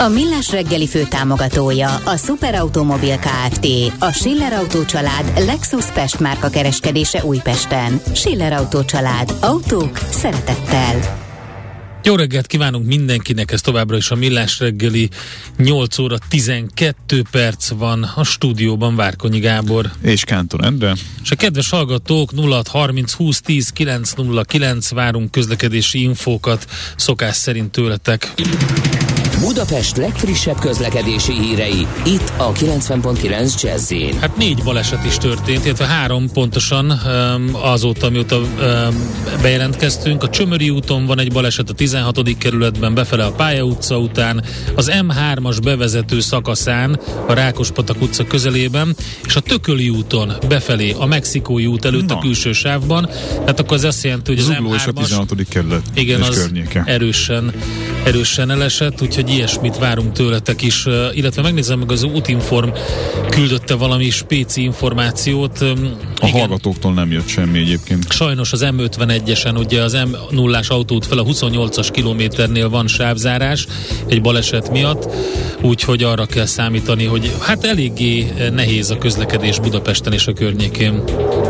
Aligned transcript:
A 0.00 0.08
Millás 0.08 0.50
reggeli 0.50 0.86
fő 0.86 1.04
támogatója 1.08 1.94
a 1.94 2.16
Superautomobil 2.16 3.18
KFT, 3.18 3.66
a 3.98 4.12
Schiller 4.12 4.52
Auto 4.52 4.84
család 4.84 5.32
Lexus 5.46 5.84
Pest 5.84 6.20
márka 6.20 6.48
kereskedése 6.48 7.24
Újpesten. 7.24 8.00
Schiller 8.14 8.52
Auto 8.52 8.84
család. 8.84 9.34
Autók 9.40 9.98
szeretettel. 10.10 11.18
Jó 12.02 12.14
reggelt 12.14 12.46
kívánunk 12.46 12.86
mindenkinek, 12.86 13.52
ez 13.52 13.60
továbbra 13.60 13.96
is 13.96 14.10
a 14.10 14.14
Millás 14.14 14.58
reggeli 14.58 15.08
8 15.56 15.98
óra 15.98 16.18
12 16.28 17.22
perc 17.30 17.68
van 17.68 18.02
a 18.02 18.24
stúdióban 18.24 18.96
Várkonyi 18.96 19.38
Gábor. 19.38 19.90
És 20.02 20.24
Kántor 20.24 20.64
Endre. 20.64 20.94
És 21.22 21.30
a 21.30 21.36
kedves 21.36 21.70
hallgatók 21.70 22.30
0630 22.34 23.12
20 23.12 23.40
10 23.40 23.68
909 23.68 24.90
várunk 24.90 25.30
közlekedési 25.30 26.02
infókat 26.02 26.66
szokás 26.96 27.36
szerint 27.36 27.70
tőletek. 27.70 28.32
Budapest 29.40 29.96
legfrissebb 29.96 30.58
közlekedési 30.58 31.32
hírei, 31.32 31.86
itt 32.04 32.32
a 32.36 32.52
90.9 32.52 33.62
jazz 33.62 33.92
Hát 34.20 34.36
négy 34.36 34.62
baleset 34.62 35.04
is 35.04 35.16
történt, 35.16 35.64
illetve 35.64 35.86
három 35.86 36.30
pontosan 36.32 36.90
azóta, 37.52 38.10
mióta 38.10 38.40
bejelentkeztünk. 39.42 40.22
A 40.22 40.28
Csömöri 40.28 40.70
úton 40.70 41.06
van 41.06 41.18
egy 41.18 41.32
baleset 41.32 41.70
a 41.70 41.72
16. 41.72 42.36
kerületben, 42.38 42.94
befele 42.94 43.24
a 43.24 43.30
Pálya 43.30 43.62
utca 43.62 43.98
után, 43.98 44.44
az 44.74 44.90
M3-as 45.08 45.58
bevezető 45.62 46.20
szakaszán, 46.20 47.00
a 47.26 47.32
Rákospatak 47.32 48.02
utca 48.02 48.24
közelében, 48.24 48.96
és 49.24 49.36
a 49.36 49.40
Tököli 49.40 49.88
úton 49.88 50.32
befelé, 50.48 50.94
a 50.98 51.06
Mexikói 51.06 51.66
út 51.66 51.84
előtt 51.84 52.08
Na. 52.08 52.14
a 52.14 52.18
külső 52.18 52.52
sávban. 52.52 53.08
Tehát 53.32 53.60
akkor 53.60 53.76
az 53.76 53.84
azt 53.84 54.04
jelenti, 54.04 54.30
hogy 54.30 54.40
az 54.40 54.46
Zugló 54.46 54.70
M3-as... 54.72 54.88
a 54.88 55.00
16. 55.00 55.34
kerület 55.48 55.82
igen, 55.94 56.22
az 56.22 56.36
környéke. 56.36 56.82
erősen, 56.86 57.52
erősen 58.10 58.50
elesett, 58.50 59.02
úgyhogy 59.02 59.30
ilyesmit 59.30 59.78
várunk 59.78 60.12
tőletek 60.12 60.62
is, 60.62 60.86
illetve 61.12 61.42
megnézem 61.42 61.78
meg 61.78 61.90
az 61.90 62.02
Útinform 62.02 62.68
küldötte 63.28 63.74
valami 63.74 64.10
spéci 64.10 64.62
információt. 64.62 65.60
A 65.60 66.26
Igen. 66.26 66.30
hallgatóktól 66.30 66.92
nem 66.92 67.12
jött 67.12 67.28
semmi 67.28 67.58
egyébként. 67.58 68.12
Sajnos 68.12 68.52
az 68.52 68.66
M51-esen, 68.70 69.58
ugye 69.58 69.82
az 69.82 69.92
m 69.92 70.34
0 70.34 70.60
autót 70.68 71.06
fel 71.06 71.18
a 71.18 71.24
28-as 71.24 71.88
kilométernél 71.92 72.68
van 72.68 72.86
sávzárás 72.86 73.66
egy 74.06 74.20
baleset 74.20 74.70
miatt, 74.70 75.08
úgyhogy 75.62 76.02
arra 76.02 76.26
kell 76.26 76.46
számítani, 76.46 77.04
hogy 77.04 77.34
hát 77.40 77.64
eléggé 77.64 78.32
nehéz 78.52 78.90
a 78.90 78.98
közlekedés 78.98 79.58
Budapesten 79.58 80.12
és 80.12 80.26
a 80.26 80.32
környékén. 80.32 81.02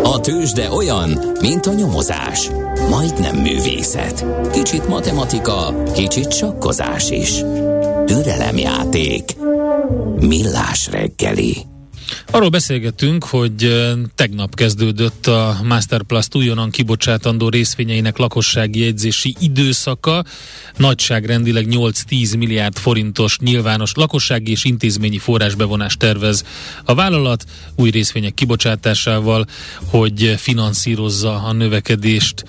A 0.02 0.20
tőzsde 0.20 0.70
olyan, 0.70 1.18
mint 1.40 1.66
a 1.66 1.72
nyomozás. 1.72 2.48
Majdnem 2.88 3.36
művészet. 3.36 4.24
Kicsit 4.52 4.88
matematika, 4.88 5.74
kicsit 5.92 6.32
sakkozás 6.32 7.10
is. 7.10 7.42
Türelemjáték. 8.06 9.36
Millás 10.20 10.88
reggeli. 10.90 11.56
Arról 12.30 12.48
beszélgettünk, 12.48 13.24
hogy 13.24 13.86
tegnap 14.14 14.54
kezdődött 14.54 15.26
a 15.26 15.60
Masterplast 15.64 16.34
újonnan 16.34 16.70
kibocsátandó 16.70 17.48
részvényeinek 17.48 18.16
lakossági 18.16 18.80
jegyzési 18.80 19.34
időszaka. 19.38 20.24
Nagyságrendileg 20.76 21.66
8-10 21.70 22.38
milliárd 22.38 22.78
forintos 22.78 23.38
nyilvános 23.38 23.92
lakossági 23.94 24.50
és 24.50 24.64
intézményi 24.64 25.18
forrásbevonást 25.18 25.98
tervez 25.98 26.44
a 26.84 26.94
vállalat 26.94 27.44
új 27.76 27.90
részvények 27.90 28.34
kibocsátásával, 28.34 29.46
hogy 29.84 30.34
finanszírozza 30.36 31.42
a 31.42 31.52
növekedést. 31.52 32.44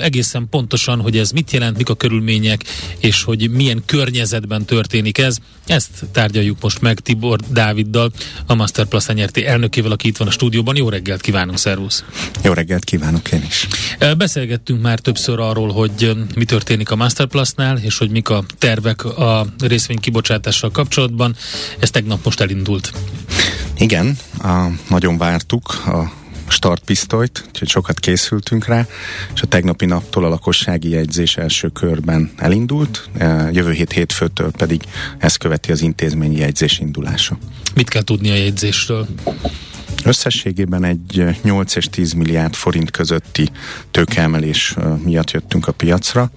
Egészen 0.00 0.46
pontosan, 0.50 1.00
hogy 1.00 1.18
ez 1.18 1.30
mit 1.30 1.50
jelent, 1.50 1.76
mik 1.76 1.88
a 1.88 1.94
körülmények, 1.94 2.64
és 2.98 3.22
hogy 3.22 3.50
milyen 3.50 3.82
környezetben 3.86 4.64
történik 4.64 5.18
ez. 5.18 5.36
Ezt 5.66 5.90
tárgyaljuk 6.12 6.58
most 6.60 6.80
meg 6.80 7.00
Tibor 7.00 7.38
Dáviddal, 7.40 8.10
a 8.46 8.54
Masterplast 8.54 8.88
nyerti 9.12 9.46
elnökével, 9.46 9.90
aki 9.90 10.08
itt 10.08 10.16
van 10.16 10.28
a 10.28 10.30
stúdióban. 10.30 10.76
Jó 10.76 10.88
reggelt 10.88 11.20
kívánunk, 11.20 11.58
szervusz! 11.58 12.04
Jó 12.42 12.52
reggelt 12.52 12.84
kívánok 12.84 13.32
én 13.32 13.44
is! 13.46 13.68
Beszélgettünk 14.16 14.82
már 14.82 14.98
többször 14.98 15.40
arról, 15.40 15.72
hogy 15.72 16.16
mi 16.34 16.44
történik 16.44 16.90
a 16.90 16.96
Masterplastnál, 16.96 17.78
és 17.78 17.98
hogy 17.98 18.10
mik 18.10 18.28
a 18.28 18.44
tervek 18.58 19.04
a 19.04 19.46
részvény 19.58 19.98
kibocsátással 19.98 20.70
kapcsolatban. 20.70 21.36
Ez 21.78 21.90
tegnap 21.90 22.24
most 22.24 22.40
elindult. 22.40 22.92
Igen, 23.78 24.18
a, 24.42 24.66
nagyon 24.88 25.18
vártuk 25.18 25.68
a 25.86 26.19
startpisztolyt, 26.50 27.44
úgyhogy 27.46 27.68
sokat 27.68 28.00
készültünk 28.00 28.66
rá, 28.66 28.86
és 29.34 29.42
a 29.42 29.46
tegnapi 29.46 29.86
naptól 29.86 30.24
a 30.24 30.28
lakossági 30.28 30.88
jegyzés 30.88 31.36
első 31.36 31.68
körben 31.68 32.30
elindult, 32.36 33.08
jövő 33.52 33.72
hét 33.72 33.92
hétfőtől 33.92 34.50
pedig 34.50 34.82
ezt 35.18 35.38
követi 35.38 35.72
az 35.72 35.82
intézményi 35.82 36.36
jegyzés 36.36 36.78
indulása. 36.78 37.38
Mit 37.74 37.88
kell 37.88 38.02
tudni 38.02 38.30
a 38.30 38.34
jegyzésről? 38.34 39.06
Összességében 40.04 40.84
egy 40.84 41.24
8 41.42 41.74
és 41.76 41.88
10 41.90 42.12
milliárd 42.12 42.54
forint 42.54 42.90
közötti 42.90 43.50
tőkeemelés 43.90 44.74
miatt 45.04 45.30
jöttünk 45.30 45.66
a 45.66 45.72
piacra. 45.72 46.30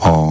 A 0.00 0.30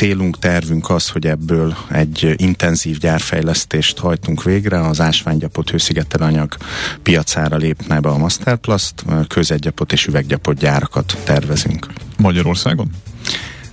célunk, 0.00 0.38
tervünk 0.38 0.90
az, 0.90 1.08
hogy 1.08 1.26
ebből 1.26 1.76
egy 1.90 2.34
intenzív 2.36 2.98
gyárfejlesztést 2.98 3.98
hajtunk 3.98 4.42
végre, 4.42 4.80
az 4.80 5.00
ásványgyapot 5.00 5.70
hőszigetelanyag 5.70 6.56
piacára 7.02 7.56
lépne 7.56 8.00
be 8.00 8.08
a 8.08 8.16
Masterplast, 8.16 8.94
közegyapot 9.28 9.92
és 9.92 10.06
üveggyapot 10.06 10.58
gyárakat 10.58 11.16
tervezünk. 11.24 11.86
Magyarországon? 12.18 12.90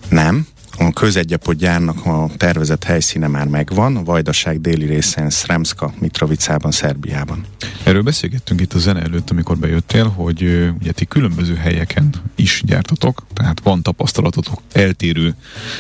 Nem, 0.10 0.48
a 0.78 0.92
közegyapot 0.94 1.64
a 1.64 2.30
tervezett 2.38 2.84
helyszíne 2.84 3.28
már 3.28 3.48
megvan, 3.48 3.96
a 3.96 4.04
Vajdaság 4.04 4.62
déli 4.62 4.86
részén, 4.86 5.30
Sremska, 5.30 5.94
Mitrovicában, 6.00 6.72
Szerbiában. 6.72 7.46
Erről 7.84 8.02
beszélgettünk 8.02 8.62
itt 8.62 8.74
a 8.74 8.80
zene 8.80 9.02
előtt, 9.02 9.30
amikor 9.30 9.58
bejöttél, 9.58 10.08
hogy 10.08 10.42
ugye 10.80 10.92
ti 10.92 11.06
különböző 11.06 11.56
helyeken 11.56 12.10
is 12.36 12.62
gyártatok, 12.66 13.26
tehát 13.34 13.60
van 13.64 13.82
tapasztalatotok 13.82 14.62
eltérő 14.72 15.36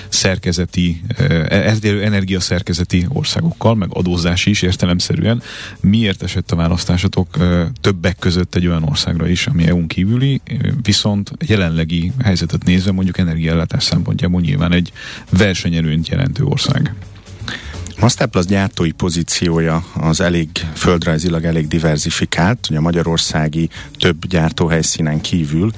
szerkezeti, 0.10 1.02
eltérő 1.48 2.04
energiaszerkezeti 2.04 3.06
országokkal, 3.10 3.76
meg 3.76 3.90
adózási 3.92 4.50
is 4.50 4.62
értelemszerűen. 4.62 5.42
Miért 5.80 6.24
esett 6.24 6.52
a 6.52 6.56
választásatok 6.56 7.38
többek 7.82 8.18
között 8.20 8.56
egy 8.56 8.68
olyan 8.68 8.84
országra 8.84 9.28
is, 9.28 9.48
ami 9.48 9.68
EU-n 9.68 9.88
kívüli, 9.88 10.42
viszont 10.82 11.32
jelenlegi 11.46 12.12
helyzetet 12.24 12.64
nézve 12.64 12.92
mondjuk 12.92 13.18
energiállátás 13.18 13.84
szempontjából 13.84 14.42
nyilván 14.42 14.72
egy 14.72 14.87
egy 14.88 14.94
versenyerőnyt 15.38 16.08
jelentő 16.08 16.44
ország. 16.44 16.94
Masterplus 18.00 18.46
gyártói 18.46 18.92
pozíciója 18.92 19.84
az 19.94 20.22
elég 20.22 20.50
földrajzilag 20.74 21.44
elég 21.44 21.68
diversifikált, 21.68 22.68
ugye 22.70 22.78
a 22.78 22.82
magyarországi 22.82 23.70
több 24.00 24.26
gyártóhelyszínen 24.26 25.22
kívül, 25.22 25.72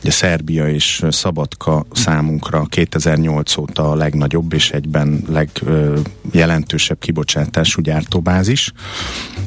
ugye 0.00 0.10
Szerbia 0.10 0.68
és 0.68 1.04
Szabadka 1.10 1.86
számunkra 1.92 2.64
2008 2.68 3.56
óta 3.56 3.90
a 3.90 3.94
legnagyobb 3.94 4.52
és 4.52 4.70
egyben 4.70 5.24
legjelentősebb 5.28 6.98
kibocsátású 6.98 7.82
gyártóbázis, 7.82 8.72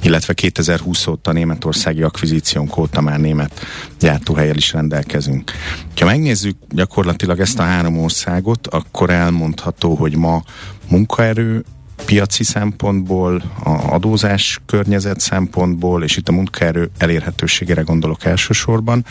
illetve 0.01 0.33
2020 0.33 1.07
óta 1.07 1.31
németországi 1.31 2.01
akvizíciónk 2.01 2.77
óta 2.77 3.01
már 3.01 3.19
német 3.19 3.65
gyártóhelyel 3.99 4.55
is 4.57 4.73
rendelkezünk. 4.73 5.51
Ha 5.95 6.05
megnézzük 6.05 6.57
gyakorlatilag 6.69 7.39
ezt 7.39 7.59
a 7.59 7.63
három 7.63 7.97
országot, 7.97 8.67
akkor 8.67 9.09
elmondható, 9.09 9.95
hogy 9.95 10.15
ma 10.15 10.43
munkaerő 10.89 11.63
piaci 12.05 12.43
szempontból, 12.43 13.43
a 13.63 13.69
adózás 13.69 14.59
környezet 14.65 15.19
szempontból, 15.19 16.03
és 16.03 16.17
itt 16.17 16.29
a 16.29 16.31
munkaerő 16.31 16.89
elérhetőségére 16.97 17.81
gondolok 17.81 18.25
elsősorban, 18.25 19.05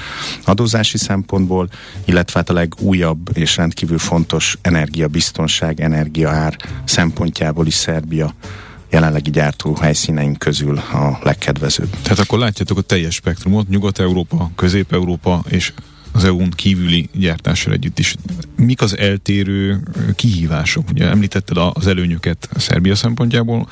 adózási 0.44 0.98
szempontból, 0.98 1.68
illetve 2.04 2.38
hát 2.38 2.50
a 2.50 2.52
legújabb 2.52 3.30
és 3.32 3.56
rendkívül 3.56 3.98
fontos 3.98 4.58
energiabiztonság, 4.62 5.80
energiaár 5.80 6.56
szempontjából 6.84 7.66
is 7.66 7.74
Szerbia 7.74 8.34
jelenlegi 8.90 9.30
gyártó 9.30 9.76
helyszíneink 9.80 10.38
közül 10.38 10.78
a 10.78 11.18
legkedvezőbb. 11.22 11.90
Tehát 12.02 12.18
akkor 12.18 12.38
látjátok 12.38 12.78
a 12.78 12.80
teljes 12.80 13.14
spektrumot, 13.14 13.68
Nyugat-Európa, 13.68 14.50
Közép-Európa 14.56 15.44
és 15.48 15.72
az 16.14 16.24
EU-n 16.24 16.50
kívüli 16.50 17.08
gyártással 17.12 17.72
együtt 17.72 17.98
is. 17.98 18.16
Mik 18.56 18.82
az 18.82 18.98
eltérő 18.98 19.80
kihívások? 20.14 20.90
Ugye 20.90 21.08
említetted 21.08 21.56
az 21.72 21.86
előnyöket 21.86 22.48
Szerbia 22.56 22.94
szempontjából. 22.94 23.68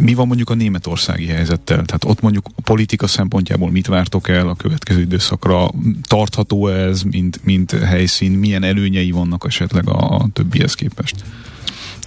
Mi 0.00 0.14
van 0.14 0.26
mondjuk 0.26 0.50
a 0.50 0.54
németországi 0.54 1.26
helyzettel? 1.26 1.84
Tehát 1.84 2.04
ott 2.04 2.20
mondjuk 2.20 2.46
a 2.56 2.60
politika 2.62 3.06
szempontjából 3.06 3.70
mit 3.70 3.86
vártok 3.86 4.28
el 4.28 4.48
a 4.48 4.54
következő 4.54 5.00
időszakra? 5.00 5.70
Tartható 6.02 6.68
ez, 6.68 7.02
mint, 7.02 7.44
mint 7.44 7.70
helyszín? 7.70 8.32
Milyen 8.32 8.62
előnyei 8.62 9.10
vannak 9.10 9.44
esetleg 9.46 9.88
a 9.88 10.28
többihez 10.32 10.74
képest? 10.74 11.24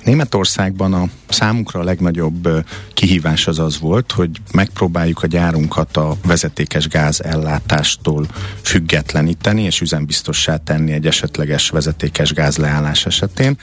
Németországban 0.08 0.94
a 0.94 1.10
számunkra 1.28 1.80
a 1.80 1.84
legnagyobb 1.84 2.66
kihívás 2.94 3.48
az 3.48 3.60
az 3.60 3.80
volt, 3.80 4.12
hogy 4.12 4.30
megpróbáljuk 4.52 5.24
a 5.24 5.28
gyárunkat 5.28 5.98
a 5.98 6.16
vezetékes 6.26 6.88
gáz 6.88 7.22
ellátástól 7.22 8.28
függetleníteni 8.62 9.62
és 9.62 9.82
üzembiztossá 9.82 10.58
tenni 10.58 10.92
egy 10.92 11.08
esetleges 11.08 11.70
vezetékes 11.70 12.34
gáz 12.34 12.58
leállás 12.58 13.06
esetén. 13.06 13.58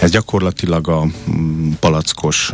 Ez 0.00 0.10
gyakorlatilag 0.10 0.88
a 0.88 1.04
mm, 1.30 1.70
palackos 1.70 2.52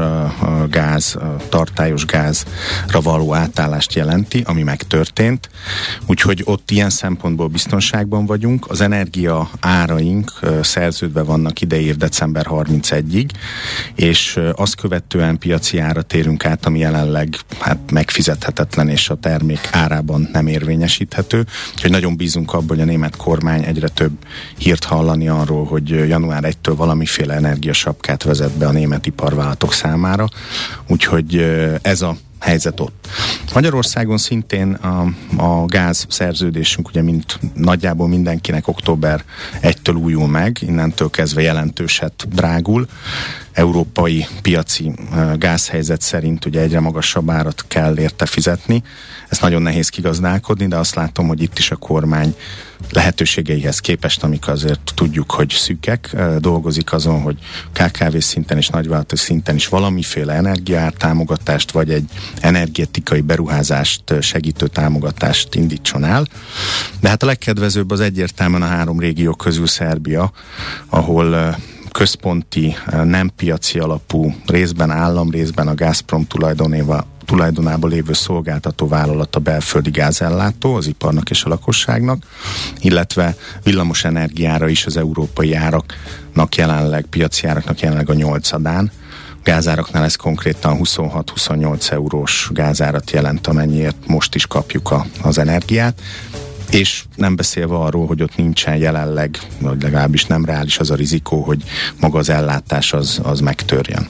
gáz, 0.71 1.17
tartályos 1.49 2.05
gázra 2.05 3.01
való 3.03 3.35
átállást 3.35 3.95
jelenti, 3.95 4.43
ami 4.45 4.63
megtörtént. 4.63 5.51
Úgyhogy 6.07 6.43
ott 6.45 6.71
ilyen 6.71 6.91
szempontból 6.91 7.49
biztonságban 7.49 8.27
vagyunk. 8.27 8.71
Az 8.71 8.81
energia 8.81 9.51
áraink 9.61 10.33
szerződve 10.63 11.23
vannak 11.23 11.61
ideír 11.61 11.97
december 11.97 12.47
31 12.47 13.16
ig 13.17 13.31
és 13.95 14.41
azt 14.55 14.75
követően 14.75 15.39
piaci 15.39 15.79
ára 15.79 16.03
térünk 16.03 16.45
át, 16.45 16.67
ami 16.67 16.79
jelenleg 16.79 17.37
hát 17.59 17.91
megfizethetetlen, 17.91 18.89
és 18.89 19.09
a 19.09 19.15
termék 19.15 19.69
árában 19.71 20.29
nem 20.33 20.47
érvényesíthető. 20.47 21.47
Úgyhogy 21.75 21.91
nagyon 21.91 22.17
bízunk 22.17 22.53
abban, 22.53 22.69
hogy 22.69 22.81
a 22.81 22.85
német 22.85 23.17
kormány 23.17 23.65
egyre 23.65 23.89
több 23.89 24.13
hírt 24.59 24.85
hallani 24.85 25.29
arról, 25.29 25.65
hogy 25.65 25.89
január 25.89 26.43
1-től 26.47 26.75
valamiféle 26.77 27.35
energiasapkát 27.35 28.23
vezet 28.23 28.53
be 28.53 28.67
a 28.67 28.73
német 28.73 29.07
iparvállalatok 29.07 29.73
számára. 29.73 30.29
Úgyhogy 30.87 31.37
ez 31.83 32.03
a 32.03 32.17
helyzet 32.39 32.81
ott. 32.81 33.09
Magyarországon 33.55 34.19
szintén 34.19 34.73
a, 34.73 35.07
a 35.37 35.65
gáz 35.67 36.07
szerződésünk, 36.09 36.89
ugye 36.89 37.03
mint 37.03 37.39
nagyjából 37.55 38.09
mindenkinek 38.09 38.69
október 38.69 39.25
1-től 39.63 40.03
újul 40.03 40.29
meg, 40.29 40.59
innentől 40.61 41.11
kezdve 41.11 41.43
jelentőset 41.43 42.27
drágul. 42.29 42.87
Európai 43.57 44.27
piaci 44.43 44.93
gázhelyzet 45.37 46.01
szerint 46.01 46.45
ugye 46.45 46.61
egyre 46.61 46.81
magasabb 46.81 47.31
árat 47.31 47.65
kell 47.69 47.99
érte 47.99 48.27
fizetni. 48.27 48.83
Ez 49.29 49.39
nagyon 49.39 49.63
nehéz 49.63 49.89
kigazdálkodni, 49.89 50.67
de 50.67 50.77
azt 50.77 50.95
látom, 50.95 51.27
hogy 51.27 51.43
itt 51.43 51.59
is 51.59 51.71
a 51.71 51.77
kormány 51.77 52.35
lehetőségeihez 52.91 53.79
képest, 53.79 54.23
amik 54.23 54.49
azért 54.49 54.93
tudjuk, 54.95 55.31
hogy 55.31 55.51
szűkek, 55.51 56.17
dolgozik 56.39 56.93
azon, 56.93 57.21
hogy 57.21 57.37
KKV 57.73 58.17
szinten 58.19 58.57
és 58.57 58.69
nagyvállalatok 58.69 59.19
szinten 59.19 59.55
is 59.55 59.69
valamiféle 59.69 60.33
energiártámogatást, 60.33 61.71
vagy 61.71 61.91
egy 61.91 62.09
energetikai 62.41 63.21
beruházást 63.21 64.03
segítő 64.21 64.67
támogatást 64.67 65.55
indítson 65.55 66.05
el. 66.05 66.27
De 67.01 67.09
hát 67.09 67.23
a 67.23 67.27
legkedvezőbb 67.27 67.91
az 67.91 68.01
egyértelműen 68.01 68.63
a 68.63 68.67
három 68.67 69.01
régió 69.01 69.35
közül 69.35 69.67
Szerbia, 69.67 70.33
ahol 70.89 71.57
központi, 71.97 72.77
nem 73.05 73.31
piaci 73.37 73.79
alapú, 73.79 74.35
részben 74.47 74.91
állam, 74.91 75.31
részben 75.31 75.69
a 75.69 75.75
Gazprom 75.75 76.27
tulajdonéva 76.27 77.07
tulajdonában 77.25 77.91
lévő 77.91 78.13
szolgáltató 78.13 78.89
vállalat 78.89 79.37
a 79.37 79.41
belföldi 79.41 79.91
gázellátó 79.91 80.75
az 80.75 80.87
iparnak 80.87 81.31
és 81.31 81.45
a 81.45 81.49
lakosságnak, 81.49 82.25
illetve 82.81 83.37
villamos 83.63 84.05
energiára 84.05 84.69
is 84.69 84.87
az 84.87 84.97
európai 84.97 85.55
áraknak 85.55 86.55
jelenleg, 86.57 87.07
piaci 87.07 87.47
áraknak 87.47 87.81
jelenleg 87.81 88.11
a 88.11 88.15
nyolcadán, 88.15 88.91
gázáraknál 89.43 90.05
ez 90.05 90.17
konkrétan 90.17 90.79
26-28 90.83 91.91
eurós 91.91 92.51
gázárat 92.53 93.11
jelent, 93.11 93.47
amennyiért 93.47 94.07
most 94.07 94.35
is 94.35 94.47
kapjuk 94.47 94.91
a, 94.91 95.07
az 95.23 95.39
energiát 95.39 96.01
és 96.71 97.05
nem 97.15 97.37
beszélve 97.37 97.75
arról, 97.75 98.07
hogy 98.07 98.23
ott 98.23 98.37
nincsen 98.37 98.77
jelenleg, 98.77 99.39
vagy 99.59 99.83
legalábbis 99.83 100.25
nem 100.25 100.45
reális 100.45 100.79
az 100.79 100.91
a 100.91 100.95
rizikó, 100.95 101.43
hogy 101.43 101.63
maga 102.01 102.19
az 102.19 102.29
ellátás 102.29 102.93
az, 102.93 103.21
az 103.23 103.41
megtörjön. 103.41 104.07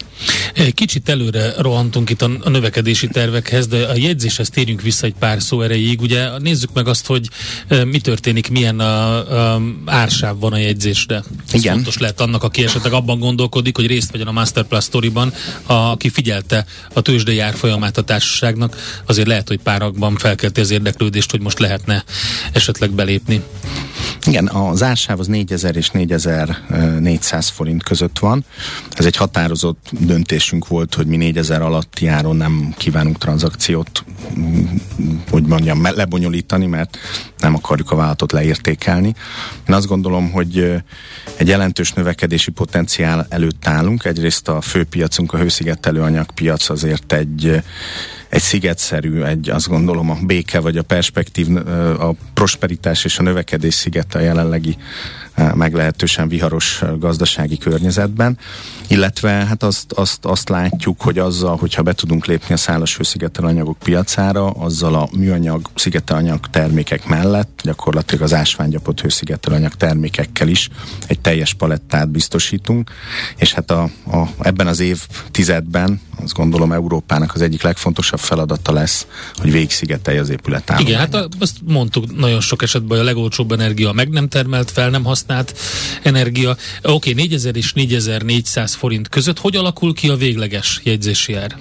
Kicsit 0.74 1.08
előre 1.08 1.52
rohantunk 1.58 2.10
itt 2.10 2.22
a, 2.22 2.30
a 2.40 2.48
növekedési 2.48 3.08
tervekhez, 3.08 3.66
de 3.66 3.86
a 3.86 3.96
jegyzéshez 3.96 4.48
térjünk 4.48 4.82
vissza 4.82 5.06
egy 5.06 5.14
pár 5.18 5.42
szó 5.42 5.62
erejéig. 5.62 6.00
Ugye 6.00 6.38
nézzük 6.38 6.70
meg 6.72 6.88
azt, 6.88 7.06
hogy 7.06 7.28
e, 7.68 7.84
mi 7.84 7.98
történik, 7.98 8.50
milyen 8.50 8.80
a, 8.80 9.54
a 9.54 9.62
ársáv 9.84 10.38
van 10.38 10.52
a 10.52 10.56
jegyzésre. 10.56 11.22
Ez 11.52 11.60
Igen. 11.60 11.74
fontos 11.74 11.98
lehet 11.98 12.20
annak, 12.20 12.42
aki 12.42 12.64
esetleg 12.64 12.92
abban 12.92 13.18
gondolkodik, 13.18 13.76
hogy 13.76 13.86
részt 13.86 14.10
vegyen 14.10 14.26
a 14.26 14.32
Masterplus 14.32 14.84
Storyban, 14.84 15.32
a, 15.66 15.72
aki 15.72 16.08
figyelte 16.08 16.64
a 16.92 17.00
tőzsdei 17.00 17.38
árfolyamát 17.38 17.98
a 17.98 18.02
társaságnak, 18.02 18.76
azért 19.06 19.28
lehet, 19.28 19.48
hogy 19.48 19.58
párakban 19.58 20.16
felkelti 20.16 20.60
az 20.60 20.70
érdeklődést, 20.70 21.30
hogy 21.30 21.40
most 21.40 21.58
lehetne 21.58 22.04
esetleg 22.52 22.90
belépni. 22.90 23.42
Igen, 24.26 24.48
az 24.48 24.82
ársáv 24.82 25.20
az 25.20 25.26
4000 25.26 25.76
és 25.76 25.90
4400 25.90 27.48
forint 27.48 27.82
között 27.82 28.18
van. 28.18 28.44
Ez 28.90 29.04
egy 29.04 29.16
határozott 29.16 29.90
döntésünk 30.00 30.68
volt, 30.68 30.94
hogy 30.94 31.06
mi 31.06 31.16
4000 31.16 31.62
alatti 31.62 32.06
áron 32.06 32.36
nem 32.36 32.74
kívánunk 32.76 33.18
tranzakciót, 33.18 34.04
hogy 35.30 35.44
mondjam, 35.44 35.82
lebonyolítani, 35.82 36.66
mert 36.66 36.98
nem 37.38 37.54
akarjuk 37.54 37.90
a 37.90 37.96
vállalatot 37.96 38.32
leértékelni. 38.32 39.14
Én 39.68 39.74
azt 39.74 39.86
gondolom, 39.86 40.30
hogy 40.30 40.82
egy 41.36 41.48
jelentős 41.48 41.92
növekedési 41.92 42.50
potenciál 42.50 43.26
előtt 43.28 43.66
állunk. 43.66 44.04
Egyrészt 44.04 44.48
a 44.48 44.60
főpiacunk, 44.60 45.32
a 45.32 45.38
hőszigetelő 45.38 46.00
anyagpiac 46.00 46.68
azért 46.68 47.12
egy 47.12 47.62
egy 48.28 48.40
szigetszerű, 48.40 49.22
egy 49.22 49.50
azt 49.50 49.68
gondolom 49.68 50.10
a 50.10 50.18
béke 50.22 50.60
vagy 50.60 50.76
a 50.76 50.82
perspektív, 50.82 51.56
a 51.98 52.14
prosperitás 52.34 53.04
és 53.04 53.18
a 53.18 53.22
növekedés 53.22 53.74
sziget 53.74 54.14
a 54.14 54.20
jelenlegi 54.20 54.76
meglehetősen 55.54 56.28
viharos 56.28 56.82
gazdasági 56.98 57.58
környezetben, 57.58 58.38
illetve 58.88 59.30
hát 59.30 59.62
azt, 59.62 59.92
azt, 59.92 60.24
azt 60.24 60.48
látjuk, 60.48 61.00
hogy 61.00 61.18
azzal, 61.18 61.56
hogyha 61.56 61.82
be 61.82 61.92
tudunk 61.92 62.26
lépni 62.26 62.54
a 62.54 62.56
szálas 62.56 62.98
anyagok 63.34 63.78
piacára, 63.78 64.50
azzal 64.50 64.94
a 64.94 65.08
műanyag 65.16 65.70
szigetelanyag 65.74 66.40
termékek 66.50 67.06
mellett 67.06 67.60
gyakorlatilag 67.62 68.22
az 68.22 68.34
ásványgyapott 68.34 69.00
hőszigetelanyag 69.00 69.74
termékekkel 69.74 70.48
is 70.48 70.68
egy 71.06 71.20
teljes 71.20 71.54
palettát 71.54 72.08
biztosítunk, 72.08 72.90
és 73.36 73.52
hát 73.52 73.70
a, 73.70 73.82
a, 74.06 74.28
ebben 74.40 74.66
az 74.66 74.80
évtizedben 74.80 76.00
azt 76.22 76.34
gondolom 76.34 76.72
Európának 76.72 77.34
az 77.34 77.42
egyik 77.42 77.62
legfontosabb 77.62 78.18
feladata 78.18 78.72
lesz, 78.72 79.06
hogy 79.34 79.52
végigszigetelje 79.52 80.20
az 80.20 80.28
épület 80.28 80.74
Igen, 80.78 80.98
hát 80.98 81.14
a, 81.14 81.28
azt 81.38 81.56
mondtuk 81.64 82.16
nagyon 82.16 82.40
sok 82.40 82.62
esetben, 82.62 82.98
hogy 82.98 83.06
a 83.06 83.10
legolcsóbb 83.10 83.52
energia 83.52 83.92
meg 83.92 84.08
nem 84.08 84.28
termelt, 84.28 84.70
fel 84.70 84.90
nem 84.90 85.04
használt 85.04 85.25
energia. 86.02 86.50
Oké, 86.82 86.92
okay, 86.92 87.12
4000 87.12 87.56
és 87.56 87.72
4400 87.72 88.74
forint 88.74 89.08
között 89.08 89.38
hogy 89.38 89.56
alakul 89.56 89.94
ki 89.94 90.08
a 90.08 90.16
végleges 90.16 90.80
jegyzési 90.82 91.34
ár? 91.34 91.56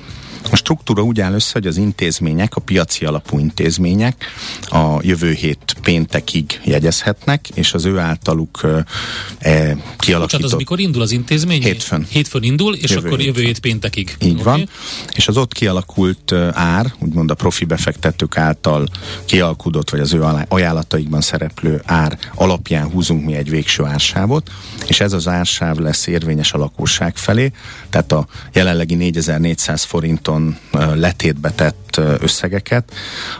A 0.51 0.55
struktúra 0.55 1.01
úgy 1.01 1.21
áll 1.21 1.33
össze, 1.33 1.49
hogy 1.53 1.67
az 1.67 1.77
intézmények, 1.77 2.55
a 2.55 2.59
piaci 2.59 3.05
alapú 3.05 3.39
intézmények 3.39 4.25
a 4.61 4.97
jövő 5.01 5.31
hét 5.31 5.75
péntekig 5.81 6.61
jegyezhetnek, 6.63 7.49
és 7.53 7.73
az 7.73 7.85
ő 7.85 7.97
általuk 7.97 8.61
e, 8.63 9.77
kialakított... 9.97 10.19
Bocsánat, 10.19 10.43
az 10.43 10.53
mikor 10.53 10.79
indul 10.79 11.01
az 11.01 11.11
intézmény? 11.11 11.61
Hétfőn. 11.61 12.05
Hétfőn 12.09 12.43
indul, 12.43 12.75
és 12.75 12.89
jövő 12.89 13.05
akkor 13.05 13.19
hétfőn. 13.19 13.35
jövő 13.35 13.47
hét 13.47 13.59
péntekig. 13.59 14.15
Így 14.21 14.39
okay. 14.39 14.43
van. 14.43 14.69
És 15.13 15.27
az 15.27 15.37
ott 15.37 15.53
kialakult 15.53 16.31
ár, 16.51 16.93
úgymond 16.99 17.31
a 17.31 17.33
profi 17.33 17.65
befektetők 17.65 18.37
által 18.37 18.87
kialkudott, 19.25 19.89
vagy 19.89 19.99
az 19.99 20.13
ő 20.13 20.23
ajánlataikban 20.47 21.21
szereplő 21.21 21.81
ár 21.85 22.17
alapján 22.35 22.89
húzunk 22.89 23.25
mi 23.25 23.35
egy 23.35 23.49
végső 23.49 23.83
ársávot, 23.83 24.51
és 24.87 24.99
ez 24.99 25.13
az 25.13 25.27
ársáv 25.27 25.77
lesz 25.77 26.07
érvényes 26.07 26.53
a 26.53 26.57
lakosság 26.57 27.17
felé, 27.17 27.51
tehát 27.89 28.11
a 28.11 28.27
jelenlegi 28.53 28.95
4400 28.95 29.83
forinton 29.83 30.34
piacon 30.35 30.57
letétbe 30.95 31.51
tett 31.51 32.01
összegeket, 32.19 32.93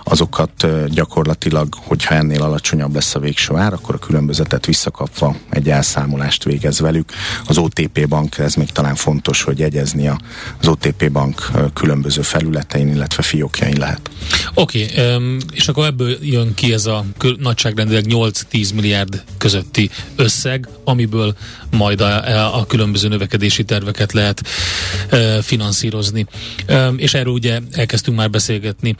azokat 0.04 0.68
gyakorlatilag, 0.90 1.74
hogyha 1.74 2.16
ennél 2.16 2.42
alacsonyabb 2.42 2.94
lesz 2.94 3.16
a 3.16 3.20
végső 3.20 3.56
ár, 3.56 3.74
akkor 3.74 3.96
a 3.96 4.06
különbözetet 4.06 4.66
visszakapva 4.66 5.36
egy 5.50 5.70
elszámolást 5.70 6.44
végez 6.44 6.80
velük. 6.80 7.12
Az 7.48 7.58
OTP 7.58 8.08
bank, 8.08 8.38
ez 8.38 8.54
még 8.54 8.72
talán 8.72 8.96
fontos, 8.96 9.44
hogy 9.44 9.60
jegyezni 9.60 10.08
az 10.08 10.68
OTP 10.68 11.12
bank 11.12 11.52
különböző 11.74 12.22
felületein, 12.22 12.88
illetve 12.88 13.24
fiókjain 13.24 13.78
lehet. 13.78 14.10
Oké, 14.54 14.84
okay, 14.84 15.38
és 15.54 15.68
akkor 15.68 15.86
ebből 15.86 16.18
jön 16.22 16.54
ki 16.54 16.74
ez 16.74 16.86
a 16.86 17.06
nagyságrendileg 17.38 18.06
8-10 18.08 18.74
milliárd 18.74 19.24
közötti 19.38 19.90
összeg, 20.16 20.68
amiből 20.84 21.36
majd 21.72 22.02
a, 22.02 22.58
a 22.60 22.66
különböző 22.66 23.08
növekedési 23.08 23.64
terveket 23.64 24.14
lehet 24.14 24.42
finanszírozni. 25.42 26.25
És 26.98 27.13
erről 27.13 27.34
ugye 27.34 27.60
elkezdtünk 27.72 28.18
már 28.18 28.30
beszélgetni. 28.30 28.96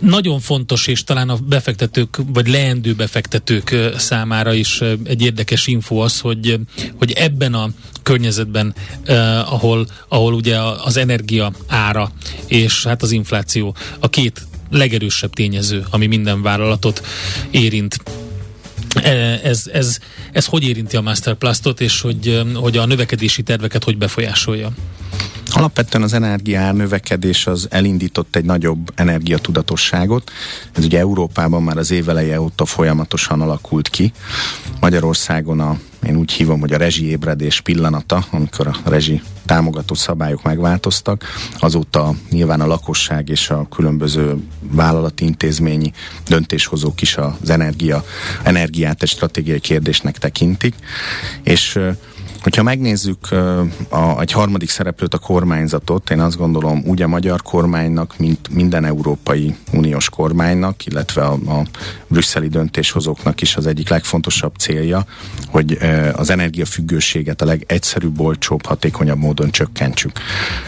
Nagyon 0.00 0.40
fontos, 0.40 0.86
és 0.86 1.04
talán 1.04 1.28
a 1.28 1.36
befektetők, 1.36 2.18
vagy 2.26 2.48
leendő 2.48 2.92
befektetők 2.92 3.76
számára 3.96 4.52
is 4.52 4.80
egy 5.04 5.22
érdekes 5.22 5.66
info 5.66 5.96
az, 5.96 6.20
hogy, 6.20 6.58
hogy 6.98 7.12
ebben 7.12 7.54
a 7.54 7.70
környezetben, 8.02 8.74
eh, 9.04 9.52
ahol, 9.52 9.86
ahol 10.08 10.34
ugye 10.34 10.58
az 10.60 10.96
energia 10.96 11.52
ára 11.66 12.12
és 12.46 12.84
hát 12.84 13.02
az 13.02 13.10
infláció 13.10 13.74
a 13.98 14.08
két 14.08 14.42
legerősebb 14.70 15.32
tényező, 15.32 15.84
ami 15.90 16.06
minden 16.06 16.42
vállalatot 16.42 17.06
érint. 17.50 17.96
Ez, 19.42 19.66
ez, 19.72 19.98
ez 20.32 20.46
hogy 20.46 20.64
érinti 20.64 20.96
a 20.96 21.00
Masterplastot, 21.00 21.80
és 21.80 22.00
hogy, 22.00 22.42
hogy 22.54 22.76
a 22.76 22.86
növekedési 22.86 23.42
terveket 23.42 23.84
hogy 23.84 23.98
befolyásolja? 23.98 24.70
Alapvetően 25.52 26.04
az 26.04 26.12
energiár 26.12 26.74
növekedés 26.74 27.46
az 27.46 27.66
elindított 27.70 28.36
egy 28.36 28.44
nagyobb 28.44 28.92
energiatudatosságot. 28.94 30.30
Ez 30.72 30.84
ugye 30.84 30.98
Európában 30.98 31.62
már 31.62 31.76
az 31.76 31.90
éveleje 31.90 32.40
óta 32.40 32.64
folyamatosan 32.64 33.40
alakult 33.40 33.88
ki. 33.88 34.12
Magyarországon 34.80 35.60
a, 35.60 35.78
én 36.06 36.16
úgy 36.16 36.32
hívom, 36.32 36.60
hogy 36.60 36.72
a 36.72 36.76
rezsi 36.76 37.06
ébredés 37.06 37.60
pillanata, 37.60 38.24
amikor 38.30 38.66
a 38.66 38.76
rezsi 38.84 39.22
támogató 39.44 39.94
szabályok 39.94 40.42
megváltoztak. 40.42 41.24
Azóta 41.58 42.14
nyilván 42.30 42.60
a 42.60 42.66
lakosság 42.66 43.28
és 43.28 43.50
a 43.50 43.66
különböző 43.70 44.36
vállalati 44.60 45.24
intézményi 45.24 45.92
döntéshozók 46.28 47.02
is 47.02 47.16
az 47.16 47.50
energia, 47.50 48.04
energiát 48.42 49.02
egy 49.02 49.08
stratégiai 49.08 49.60
kérdésnek 49.60 50.18
tekintik. 50.18 50.74
És 51.42 51.78
Hogyha 52.42 52.62
megnézzük 52.62 53.30
a, 53.88 54.20
egy 54.20 54.32
harmadik 54.32 54.70
szereplőt, 54.70 55.14
a 55.14 55.18
kormányzatot, 55.18 56.10
én 56.10 56.20
azt 56.20 56.36
gondolom 56.36 56.82
úgy 56.86 57.02
a 57.02 57.08
magyar 57.08 57.42
kormánynak, 57.42 58.14
mint 58.18 58.48
minden 58.48 58.84
Európai 58.84 59.54
Uniós 59.72 60.08
kormánynak, 60.08 60.86
illetve 60.86 61.22
a, 61.22 61.32
a 61.32 61.64
brüsszeli 62.06 62.48
döntéshozóknak 62.48 63.40
is 63.40 63.56
az 63.56 63.66
egyik 63.66 63.88
legfontosabb 63.88 64.54
célja, 64.56 65.04
hogy 65.48 65.78
az 66.12 66.30
energiafüggőséget 66.30 67.42
a 67.42 67.44
legegyszerűbb, 67.44 68.20
olcsóbb, 68.20 68.66
hatékonyabb 68.66 69.18
módon 69.18 69.50
csökkentsük. 69.50 70.12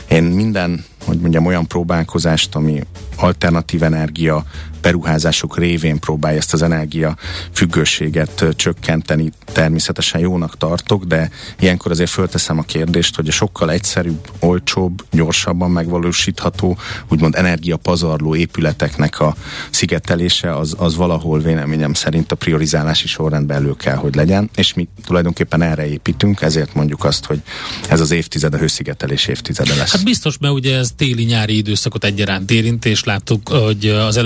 Én 0.08 0.22
minden 0.22 0.84
hogy 1.04 1.18
mondjam, 1.18 1.46
olyan 1.46 1.66
próbálkozást, 1.66 2.54
ami 2.54 2.82
alternatív 3.16 3.82
energia 3.82 4.44
beruházások 4.82 5.58
révén 5.58 5.98
próbálja 5.98 6.38
ezt 6.38 6.52
az 6.52 6.62
energia 6.62 7.16
függőséget 7.52 8.46
csökkenteni, 8.56 9.32
természetesen 9.44 10.20
jónak 10.20 10.56
tartok, 10.56 11.04
de 11.04 11.30
ilyenkor 11.58 11.90
azért 11.90 12.10
fölteszem 12.10 12.58
a 12.58 12.62
kérdést, 12.62 13.16
hogy 13.16 13.28
a 13.28 13.32
sokkal 13.32 13.70
egyszerűbb, 13.70 14.28
olcsóbb, 14.40 15.04
gyorsabban 15.10 15.70
megvalósítható, 15.70 16.78
úgymond 17.08 17.34
energiapazarló 17.34 18.36
épületeknek 18.36 19.20
a 19.20 19.34
szigetelése 19.70 20.56
az, 20.56 20.74
az 20.78 20.96
valahol 20.96 21.40
véleményem 21.40 21.94
szerint 21.94 22.32
a 22.32 22.34
priorizálási 22.34 23.06
sorrendben 23.06 23.56
elő 23.56 23.76
kell, 23.76 23.96
hogy 23.96 24.14
legyen, 24.14 24.50
és 24.54 24.74
mi 24.74 24.88
tulajdonképpen 25.06 25.62
erre 25.62 25.86
építünk, 25.86 26.40
ezért 26.40 26.74
mondjuk 26.74 27.04
azt, 27.04 27.24
hogy 27.24 27.42
ez 27.88 28.00
az 28.00 28.10
évtized 28.10 28.54
a 28.54 28.58
hőszigetelés 28.58 29.26
évtizede 29.26 29.74
lesz. 29.74 29.92
Hát 29.92 30.04
biztos, 30.04 30.38
mert 30.38 30.54
ugye 30.54 30.76
ez 30.76 30.90
téli-nyári 30.96 31.56
időszakot 31.56 32.04
egyaránt 32.04 32.50
érint, 32.50 32.84
és 32.84 33.04
láttuk, 33.04 33.48
hogy 33.48 33.88
az 33.88 34.16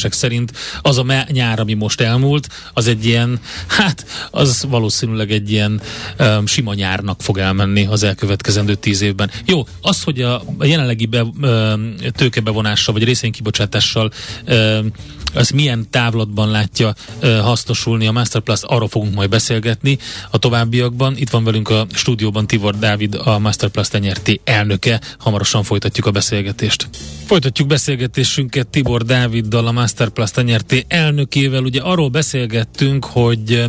előrejelzések 0.00 0.12
szerint 0.12 0.52
az 0.82 0.98
a 0.98 1.26
nyár, 1.30 1.60
ami 1.60 1.74
most 1.74 2.00
elmúlt, 2.00 2.48
az 2.74 2.86
egy 2.86 3.04
ilyen, 3.04 3.40
hát 3.66 4.06
az 4.30 4.64
valószínűleg 4.68 5.30
egy 5.30 5.50
ilyen 5.50 5.80
um, 6.18 6.46
sima 6.46 6.74
nyárnak 6.74 7.22
fog 7.22 7.38
elmenni 7.38 7.86
az 7.86 8.02
elkövetkezendő 8.02 8.74
tíz 8.74 9.00
évben. 9.00 9.30
Jó, 9.46 9.66
az, 9.80 10.02
hogy 10.02 10.22
a, 10.22 10.42
jelenlegi 10.60 11.06
be, 11.06 11.22
um, 11.22 11.94
tőkebevonással, 12.12 12.94
vagy 12.94 13.04
részvénykibocsátással 13.04 14.10
um, 14.48 14.90
az 15.34 15.50
milyen 15.50 15.86
távlatban 15.90 16.50
látja 16.50 16.94
uh, 17.22 17.38
hasznosulni 17.38 18.06
a 18.06 18.12
Masterplus, 18.12 18.62
arról 18.62 18.88
fogunk 18.88 19.14
majd 19.14 19.30
beszélgetni 19.30 19.98
a 20.30 20.38
továbbiakban. 20.38 21.16
Itt 21.16 21.30
van 21.30 21.44
velünk 21.44 21.68
a 21.68 21.86
stúdióban 21.92 22.46
Tibor 22.46 22.78
Dávid, 22.78 23.14
a 23.14 23.38
Masterplus 23.38 23.88
tenyerté 23.88 24.40
elnöke. 24.44 25.00
Hamarosan 25.18 25.62
folytatjuk 25.62 26.06
a 26.06 26.10
beszélgetést. 26.10 26.88
Folytatjuk 27.26 27.68
beszélgetésünket 27.68 28.66
Tibor 28.66 29.02
Dáviddal, 29.02 29.66
a 29.66 29.72
Masterplus 29.72 30.30
tenyerté 30.30 30.84
elnökével. 30.88 31.62
Ugye 31.62 31.80
arról 31.80 32.08
beszélgettünk, 32.08 33.04
hogy 33.04 33.64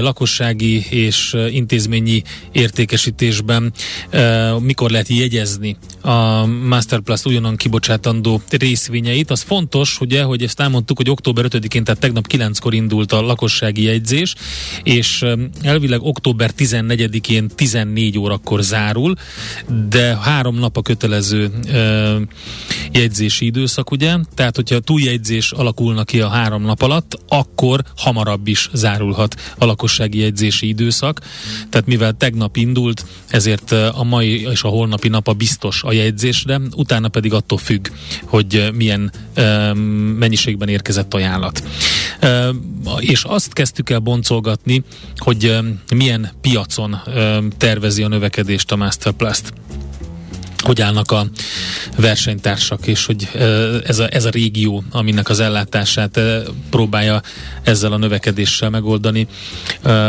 lakossági 0.00 0.86
és 0.90 1.36
intézményi 1.50 2.22
értékesítésben 2.52 3.72
mikor 4.58 4.90
lehet 4.90 5.08
jegyezni 5.08 5.76
a 6.00 6.46
Masterplus 6.46 7.24
újonnan 7.24 7.56
kibocsátandó 7.56 8.42
részvényeit. 8.50 9.30
Az 9.30 9.40
fontos, 9.40 10.00
ugye, 10.00 10.22
hogy 10.22 10.42
ezt 10.42 10.60
elmondtuk, 10.60 10.96
hogy 10.96 11.10
október 11.10 11.44
5-én, 11.48 11.84
tehát 11.84 12.00
tegnap 12.00 12.26
9-kor 12.28 12.74
indult 12.74 13.12
a 13.12 13.20
lakossági 13.20 13.82
jegyzés, 13.82 14.34
és 14.82 15.24
elvileg 15.62 16.02
október 16.02 16.50
14-én 16.58 17.48
14 17.54 18.18
órakor 18.18 18.62
zárul, 18.62 19.14
de 19.88 20.16
három 20.16 20.58
nap 20.58 20.76
a 20.76 20.82
kötelező 20.82 21.50
jegyzési 22.92 23.44
időszak, 23.44 23.90
ugye? 23.90 24.16
Tehát, 24.34 24.56
hogyha 24.56 24.80
túljegyzés 24.80 25.52
alakulna 25.52 26.04
ki 26.04 26.20
a 26.20 26.28
három 26.28 26.62
nap 26.62 26.82
alatt, 26.82 27.18
akkor 27.28 27.82
hamarabb 27.96 28.46
is 28.46 28.70
zárulhat 28.72 29.54
a 29.62 29.66
lakossági 29.66 30.18
jegyzési 30.18 30.68
időszak. 30.68 31.20
Tehát 31.70 31.86
mivel 31.86 32.12
tegnap 32.12 32.56
indult, 32.56 33.06
ezért 33.28 33.72
a 33.72 34.04
mai 34.04 34.40
és 34.40 34.62
a 34.62 34.68
holnapi 34.68 35.08
nap 35.08 35.28
a 35.28 35.32
biztos 35.32 35.82
a 35.82 35.92
jegyzésre, 35.92 36.60
utána 36.76 37.08
pedig 37.08 37.32
attól 37.32 37.58
függ, 37.58 37.88
hogy 38.24 38.70
milyen 38.74 39.12
mennyiségben 40.18 40.68
érkezett 40.68 41.14
ajánlat. 41.14 41.62
És 42.98 43.24
azt 43.24 43.52
kezdtük 43.52 43.90
el 43.90 43.98
boncolgatni, 43.98 44.82
hogy 45.16 45.58
milyen 45.94 46.30
piacon 46.40 47.00
tervezi 47.56 48.02
a 48.02 48.08
növekedést 48.08 48.72
a 48.72 48.76
Masterplast 48.76 49.52
hogy 50.62 50.80
állnak 50.80 51.10
a 51.10 51.26
versenytársak, 51.96 52.86
és 52.86 53.06
hogy 53.06 53.28
ez 53.86 53.98
a, 53.98 54.06
ez 54.10 54.24
a 54.24 54.30
régió, 54.30 54.84
aminek 54.90 55.28
az 55.28 55.40
ellátását 55.40 56.20
próbálja 56.70 57.20
ezzel 57.62 57.92
a 57.92 57.96
növekedéssel 57.96 58.70
megoldani. 58.70 59.26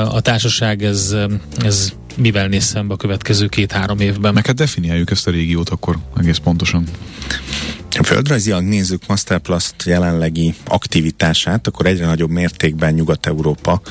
A 0.10 0.22
társaság 0.22 0.84
ez, 0.84 1.16
ez 1.64 1.94
mivel 2.16 2.48
néz 2.48 2.64
szembe 2.64 2.94
a 2.94 2.98
következő 2.98 3.48
két-három 3.48 4.00
évben? 4.00 4.34
Meg 4.34 4.46
hát 4.46 4.56
definiáljuk 4.56 5.12
ezt 5.12 5.28
a 5.28 5.32
régiót 5.32 5.70
akkor 5.70 5.98
egész 6.18 6.38
pontosan. 6.38 6.88
Földrajzilag 8.02 8.64
nézzük 8.64 9.08
Masterplast 9.08 9.76
jelenlegi 9.86 10.54
aktivitását, 10.66 11.68
akkor 11.68 11.86
egyre 11.86 12.06
nagyobb 12.06 12.30
mértékben 12.30 12.94
Nyugat-Európa, 12.94 13.82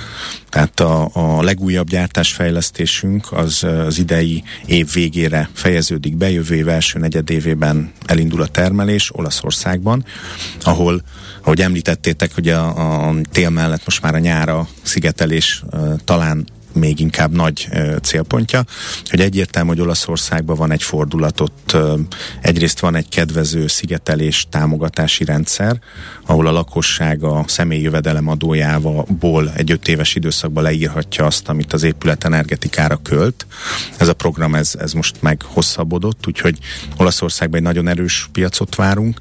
tehát 0.48 0.80
a, 0.80 1.10
a 1.12 1.42
legújabb 1.42 1.88
gyártásfejlesztésünk 1.88 3.32
az 3.32 3.64
az 3.64 3.98
idei 3.98 4.42
év 4.66 4.92
végére 4.92 5.48
fejeződik 5.52 6.16
be, 6.16 6.30
jövő 6.30 6.54
év 6.54 6.68
első 6.68 6.98
negyedévében 6.98 7.92
elindul 8.06 8.42
a 8.42 8.46
termelés 8.46 9.14
Olaszországban, 9.14 10.04
ahol, 10.62 11.02
ahogy 11.42 11.60
említettétek, 11.60 12.34
hogy 12.34 12.48
a, 12.48 13.08
a 13.08 13.14
tél 13.30 13.50
mellett 13.50 13.84
most 13.84 14.02
már 14.02 14.14
a 14.14 14.18
nyára 14.18 14.68
szigetelés 14.82 15.62
uh, 15.70 15.94
talán 16.04 16.46
még 16.74 17.00
inkább 17.00 17.32
nagy 17.32 17.68
célpontja, 18.02 18.64
hogy 19.10 19.20
egyértelmű, 19.20 19.68
hogy 19.68 19.80
Olaszországban 19.80 20.56
van 20.56 20.72
egy 20.72 20.82
fordulatot, 20.82 21.76
egyrészt 22.40 22.80
van 22.80 22.94
egy 22.94 23.08
kedvező 23.08 23.66
szigetelés 23.66 24.46
támogatási 24.50 25.24
rendszer, 25.24 25.80
ahol 26.26 26.46
a 26.46 26.52
lakosság 26.52 27.22
a 27.22 27.44
személyi 27.46 27.82
jövedelem 27.82 28.28
adójából 28.28 29.52
egy 29.56 29.70
öt 29.70 29.88
éves 29.88 30.14
időszakban 30.14 30.62
leírhatja 30.62 31.26
azt, 31.26 31.48
amit 31.48 31.72
az 31.72 31.82
épület 31.82 32.24
energetikára 32.24 32.96
költ. 33.02 33.46
Ez 33.96 34.08
a 34.08 34.14
program, 34.14 34.54
ez, 34.54 34.74
ez 34.78 34.92
most 34.92 35.22
meg 35.22 35.42
hosszabbodott, 35.44 36.26
úgyhogy 36.26 36.58
Olaszországban 36.96 37.58
egy 37.58 37.64
nagyon 37.64 37.88
erős 37.88 38.28
piacot 38.32 38.74
várunk. 38.74 39.18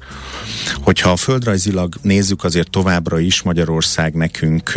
Hogyha 0.74 1.10
a 1.10 1.16
földrajzilag 1.16 1.94
nézzük, 2.02 2.44
azért 2.44 2.70
továbbra 2.70 3.18
is 3.18 3.42
Magyarország 3.42 4.14
nekünk 4.14 4.72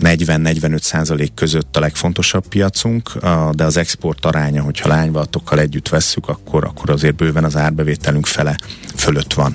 40-45 0.00 0.80
százalék 0.80 1.34
között 1.34 1.76
a 1.76 1.80
legfontosabb 1.80 2.46
piacunk, 2.46 3.12
de 3.52 3.64
az 3.64 3.76
export 3.76 4.24
aránya, 4.24 4.62
hogyha 4.62 4.88
lányváltokkal 4.88 5.60
együtt 5.60 5.88
vesszük, 5.88 6.28
akkor, 6.28 6.64
akkor 6.64 6.90
azért 6.90 7.14
bőven 7.14 7.44
az 7.44 7.56
árbevételünk 7.56 8.26
fele 8.26 8.56
fölött 8.96 9.32
van. 9.32 9.54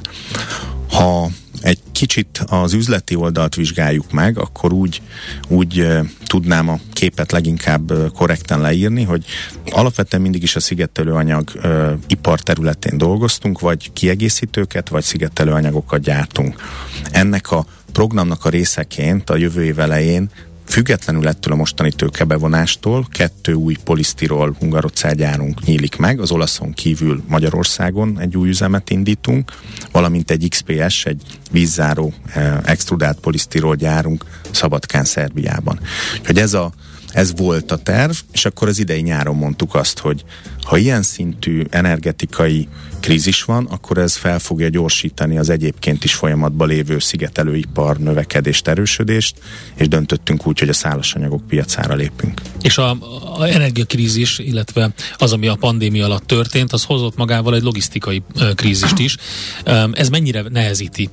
Ha 0.91 1.29
egy 1.61 1.79
kicsit 1.91 2.43
az 2.47 2.73
üzleti 2.73 3.15
oldalt 3.15 3.55
vizsgáljuk 3.55 4.11
meg, 4.11 4.37
akkor 4.37 4.73
úgy, 4.73 5.01
úgy 5.47 5.87
tudnám 6.25 6.69
a 6.69 6.79
képet 6.93 7.31
leginkább 7.31 8.11
korrekten 8.13 8.61
leírni, 8.61 9.03
hogy 9.03 9.25
alapvetően 9.69 10.21
mindig 10.21 10.43
is 10.43 10.55
a 10.55 10.59
szigetelőanyag 10.59 11.51
uh, 11.55 11.91
ipar 12.07 12.39
területén 12.39 12.97
dolgoztunk, 12.97 13.59
vagy 13.59 13.93
kiegészítőket, 13.93 14.89
vagy 14.89 15.03
szigetelőanyagokat 15.03 16.01
gyártunk. 16.01 16.55
Ennek 17.11 17.51
a 17.51 17.65
programnak 17.99 18.45
a 18.45 18.49
részeként 18.49 19.29
a 19.29 19.35
jövő 19.35 19.63
év 19.63 19.79
elején 19.79 20.29
függetlenül 20.65 21.27
ettől 21.27 21.53
a 21.53 21.55
mostani 21.55 21.91
tőkebevonástól 21.91 23.07
kettő 23.11 23.53
új 23.53 23.75
polisztirol 23.83 24.55
hungarocellgyárunk 24.59 25.63
nyílik 25.63 25.95
meg, 25.95 26.19
az 26.19 26.31
olaszon 26.31 26.73
kívül 26.73 27.23
Magyarországon 27.27 28.19
egy 28.19 28.37
új 28.37 28.49
üzemet 28.49 28.89
indítunk, 28.89 29.51
valamint 29.91 30.31
egy 30.31 30.47
XPS, 30.49 31.05
egy 31.05 31.21
vízzáró 31.51 32.13
eh, 32.33 32.57
extrudált 32.63 33.19
polisztirol 33.19 33.75
gyárunk 33.75 34.25
Szabadkán, 34.51 35.03
Szerbiában. 35.03 35.79
Hogy 36.25 36.37
ez 36.37 36.53
a 36.53 36.71
ez 37.11 37.33
volt 37.35 37.71
a 37.71 37.77
terv, 37.77 38.15
és 38.31 38.45
akkor 38.45 38.67
az 38.67 38.79
idei 38.79 39.01
nyáron 39.01 39.35
mondtuk 39.35 39.75
azt, 39.75 39.99
hogy 39.99 40.23
ha 40.63 40.77
ilyen 40.77 41.01
szintű 41.01 41.63
energetikai 41.69 42.67
krízis 42.99 43.43
van, 43.43 43.65
akkor 43.65 43.97
ez 43.97 44.15
fel 44.15 44.39
fogja 44.39 44.69
gyorsítani 44.69 45.37
az 45.37 45.49
egyébként 45.49 46.03
is 46.03 46.13
folyamatban 46.13 46.67
lévő 46.67 46.99
szigetelőipar 46.99 47.97
növekedést, 47.97 48.67
erősödést, 48.67 49.35
és 49.75 49.87
döntöttünk 49.87 50.47
úgy, 50.47 50.59
hogy 50.59 50.69
a 50.69 50.73
szállasanyagok 50.73 51.47
piacára 51.47 51.95
lépünk. 51.95 52.41
És 52.61 52.77
a, 52.77 52.97
a 53.37 53.43
energiakrízis, 53.43 54.39
illetve 54.39 54.93
az, 55.17 55.33
ami 55.33 55.47
a 55.47 55.55
pandémia 55.55 56.05
alatt 56.05 56.27
történt, 56.27 56.73
az 56.73 56.83
hozott 56.83 57.15
magával 57.15 57.55
egy 57.55 57.63
logisztikai 57.63 58.23
krízist 58.55 58.99
is. 58.99 59.15
Ez 59.91 60.09
mennyire 60.09 60.43
nehezíti 60.49 61.09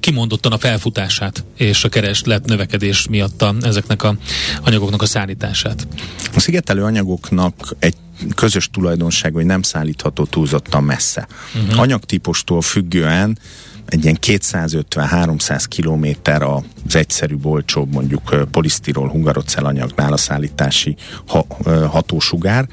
kimondottan 0.00 0.52
a 0.52 0.58
felfutását 0.58 1.44
és 1.56 1.84
a 1.84 1.88
kereslet 1.88 2.46
növekedés 2.46 3.06
miatt 3.08 3.42
a, 3.42 3.54
ezeknek 3.60 4.02
a 4.02 4.16
anyagoknak 4.64 5.02
a 5.02 5.05
szállítását? 5.06 5.86
A 6.34 6.40
szigetelő 6.40 6.82
anyagoknak 6.82 7.54
egy 7.78 7.94
közös 8.34 8.70
tulajdonság, 8.70 9.32
hogy 9.32 9.44
nem 9.44 9.62
szállítható 9.62 10.24
túlzottan 10.24 10.84
messze. 10.84 11.26
Uh-huh. 11.54 11.80
Anyagtípustól 11.80 12.62
függően 12.62 13.38
egy 13.86 14.04
ilyen 14.04 14.18
250-300 14.26 15.64
kilométer 15.68 16.42
az 16.42 16.96
egyszerű, 16.96 17.36
olcsóbb 17.42 17.92
mondjuk 17.92 18.48
polisztirol 18.50 19.08
hungarocell 19.08 19.64
anyagnál 19.64 20.12
a 20.12 20.16
szállítási 20.16 20.96
ha, 21.26 21.46
hatósugár. 21.90 22.68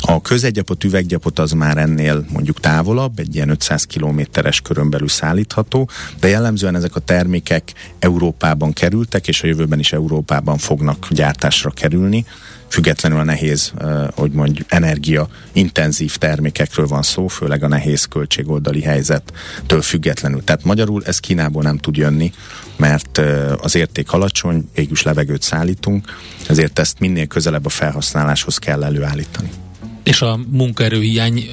A 0.00 0.20
közegyapot, 0.20 0.84
üveggyapot 0.84 1.38
az 1.38 1.52
már 1.52 1.76
ennél 1.76 2.24
mondjuk 2.32 2.60
távolabb, 2.60 3.18
egy 3.18 3.34
ilyen 3.34 3.48
500 3.48 3.84
kilométeres 3.84 4.60
körön 4.60 4.90
belül 4.90 5.08
szállítható, 5.08 5.88
de 6.20 6.28
jellemzően 6.28 6.74
ezek 6.74 6.96
a 6.96 7.00
termékek 7.00 7.72
Európában 7.98 8.72
kerültek, 8.72 9.28
és 9.28 9.42
a 9.42 9.46
jövőben 9.46 9.78
is 9.78 9.92
Európában 9.92 10.58
fognak 10.58 11.06
gyártásra 11.10 11.70
kerülni 11.70 12.24
függetlenül 12.68 13.18
a 13.18 13.24
nehéz, 13.24 13.72
hogy 14.14 14.30
mondjuk 14.30 14.72
energia 14.72 15.28
intenzív 15.52 16.16
termékekről 16.16 16.86
van 16.86 17.02
szó, 17.02 17.26
főleg 17.26 17.62
a 17.62 17.68
nehéz 17.68 18.04
költségoldali 18.04 18.82
helyzettől 18.82 19.82
függetlenül. 19.82 20.44
Tehát 20.44 20.64
magyarul 20.64 21.02
ez 21.04 21.18
Kínából 21.18 21.62
nem 21.62 21.78
tud 21.78 21.96
jönni, 21.96 22.32
mert 22.76 23.20
az 23.60 23.74
érték 23.74 24.12
alacsony, 24.12 24.68
égüs 24.74 25.02
levegőt 25.02 25.42
szállítunk, 25.42 26.06
ezért 26.48 26.78
ezt 26.78 26.98
minél 26.98 27.26
közelebb 27.26 27.66
a 27.66 27.68
felhasználáshoz 27.68 28.58
kell 28.58 28.84
előállítani. 28.84 29.50
És 30.08 30.22
a 30.22 30.40
munkaerőhiány, 30.50 31.50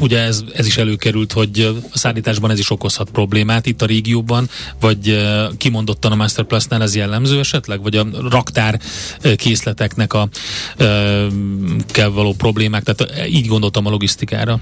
ugye 0.00 0.18
ez, 0.18 0.44
ez 0.54 0.66
is 0.66 0.76
előkerült, 0.76 1.32
hogy 1.32 1.82
a 1.92 1.98
szállításban 1.98 2.50
ez 2.50 2.58
is 2.58 2.70
okozhat 2.70 3.10
problémát 3.10 3.66
itt 3.66 3.82
a 3.82 3.86
régióban, 3.86 4.48
vagy 4.80 5.28
kimondottan 5.56 6.12
a 6.12 6.14
Masterplus-nál 6.14 6.82
ez 6.82 6.94
jellemző 6.94 7.38
esetleg, 7.38 7.82
vagy 7.82 7.96
a 7.96 8.06
raktár 8.30 8.80
készleteknek 9.36 10.12
a 10.12 10.28
kell 11.86 12.08
való 12.08 12.32
problémák, 12.32 12.82
tehát 12.82 13.28
így 13.28 13.46
gondoltam 13.46 13.86
a 13.86 13.90
logisztikára. 13.90 14.58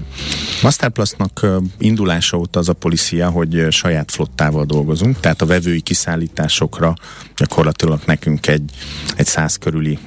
Masterplus-nak 0.61 1.45
indulása 1.77 2.37
óta 2.37 2.59
az 2.59 2.69
a 2.69 2.73
policia, 2.73 3.29
hogy 3.29 3.65
saját 3.69 4.11
flottával 4.11 4.65
dolgozunk, 4.65 5.19
tehát 5.19 5.41
a 5.41 5.45
vevői 5.45 5.81
kiszállításokra 5.81 6.93
gyakorlatilag 7.35 7.99
nekünk 8.05 8.47
egy, 8.47 8.71
egy 9.15 9.25
száz 9.25 9.55
körüli 9.55 9.99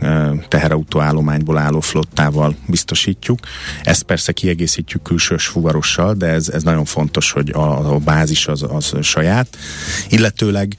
teherautó 0.48 1.00
állományból 1.00 1.58
álló 1.58 1.80
flottával 1.80 2.54
biztosítjuk, 2.66 3.28
látjuk. 3.30 3.38
Ezt 3.82 4.02
persze 4.02 4.32
kiegészítjük 4.32 5.02
külsős 5.02 5.46
fuvarossal, 5.46 6.14
de 6.14 6.26
ez, 6.26 6.48
ez 6.48 6.62
nagyon 6.62 6.84
fontos, 6.84 7.30
hogy 7.30 7.50
a, 7.50 7.94
a 7.94 7.98
bázis 7.98 8.46
az, 8.46 8.64
az 8.68 8.94
saját. 9.02 9.58
Illetőleg 10.08 10.76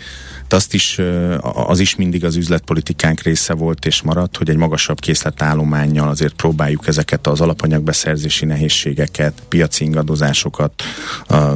azt 0.49 0.73
is, 0.73 0.99
az 1.41 1.79
is 1.79 1.95
mindig 1.95 2.25
az 2.25 2.35
üzletpolitikánk 2.35 3.21
része 3.21 3.53
volt 3.53 3.85
és 3.85 4.01
maradt, 4.01 4.37
hogy 4.37 4.49
egy 4.49 4.55
magasabb 4.57 4.99
készletállományjal 4.99 6.09
azért 6.09 6.33
próbáljuk 6.33 6.87
ezeket 6.87 7.27
az 7.27 7.41
alapanyagbeszerzési 7.41 8.45
nehézségeket, 8.45 9.33
piaci 9.47 9.83
ingadozásokat 9.83 10.83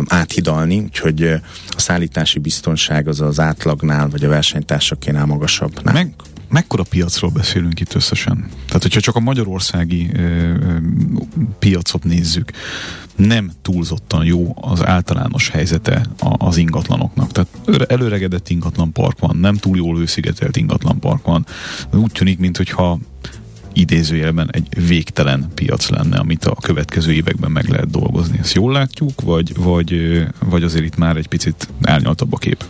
áthidalni, 0.08 0.80
úgyhogy 0.80 1.24
a 1.68 1.80
szállítási 1.80 2.40
biztonság 2.40 3.08
az 3.08 3.22
az 3.22 3.40
átlagnál, 3.40 4.10
vagy 4.10 4.24
a 4.24 4.30
versenytársakénál 4.30 5.26
magasabb. 5.26 5.84
Meg, 5.84 6.14
mekkora 6.56 6.84
piacról 6.90 7.32
beszélünk 7.32 7.80
itt 7.80 7.94
összesen? 7.94 8.46
Tehát, 8.66 8.82
hogyha 8.82 9.00
csak 9.00 9.16
a 9.16 9.20
magyarországi 9.20 10.10
ö, 10.14 10.20
ö, 10.20 10.78
piacot 11.60 12.04
nézzük, 12.04 12.52
nem 13.16 13.52
túlzottan 13.62 14.26
jó 14.26 14.56
az 14.62 14.86
általános 14.86 15.50
helyzete 15.50 16.06
az 16.20 16.58
ingatlanoknak. 16.58 17.32
Tehát 17.32 17.92
előregedett 17.92 18.50
ingatlan 18.50 18.92
park 18.92 19.20
van, 19.20 19.38
nem 19.38 19.56
túl 19.56 19.78
jól 19.78 20.00
őszigetelt 20.00 20.58
ingatlan 20.58 21.00
park 21.00 21.26
van. 21.26 21.46
Úgy 21.94 22.12
tűnik, 22.12 22.40
mintha 22.40 23.00
idézőjelben 23.74 24.50
egy 24.52 24.68
végtelen 24.88 25.52
piac 25.54 25.90
lenne, 25.90 26.18
amit 26.18 26.46
a 26.46 26.56
következő 26.62 27.14
években 27.14 27.52
meg 27.52 27.70
lehet 27.70 27.90
dolgozni. 27.90 28.38
Ezt 28.40 28.54
jól 28.54 28.72
látjuk, 28.72 29.22
vagy, 29.22 29.56
vagy, 29.56 30.22
vagy 30.40 30.64
azért 30.64 30.86
itt 30.86 30.98
már 30.98 31.18
egy 31.18 31.28
picit 31.28 31.68
elnyaltabb 31.82 32.34
a 32.34 32.38
kép? 32.38 32.66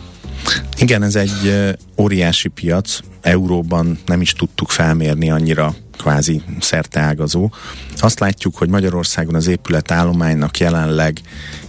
Igen, 0.76 1.02
ez 1.02 1.16
egy 1.16 1.74
óriási 1.96 2.48
piac. 2.48 2.98
Euróban 3.20 3.98
nem 4.06 4.20
is 4.20 4.32
tudtuk 4.32 4.70
felmérni 4.70 5.30
annyira 5.30 5.74
kvázi 5.98 6.42
szerteágazó. 6.60 7.50
Azt 7.96 8.20
látjuk, 8.20 8.56
hogy 8.56 8.68
Magyarországon 8.68 9.34
az 9.34 9.46
épületállománynak 9.46 10.58
jelenleg 10.58 11.20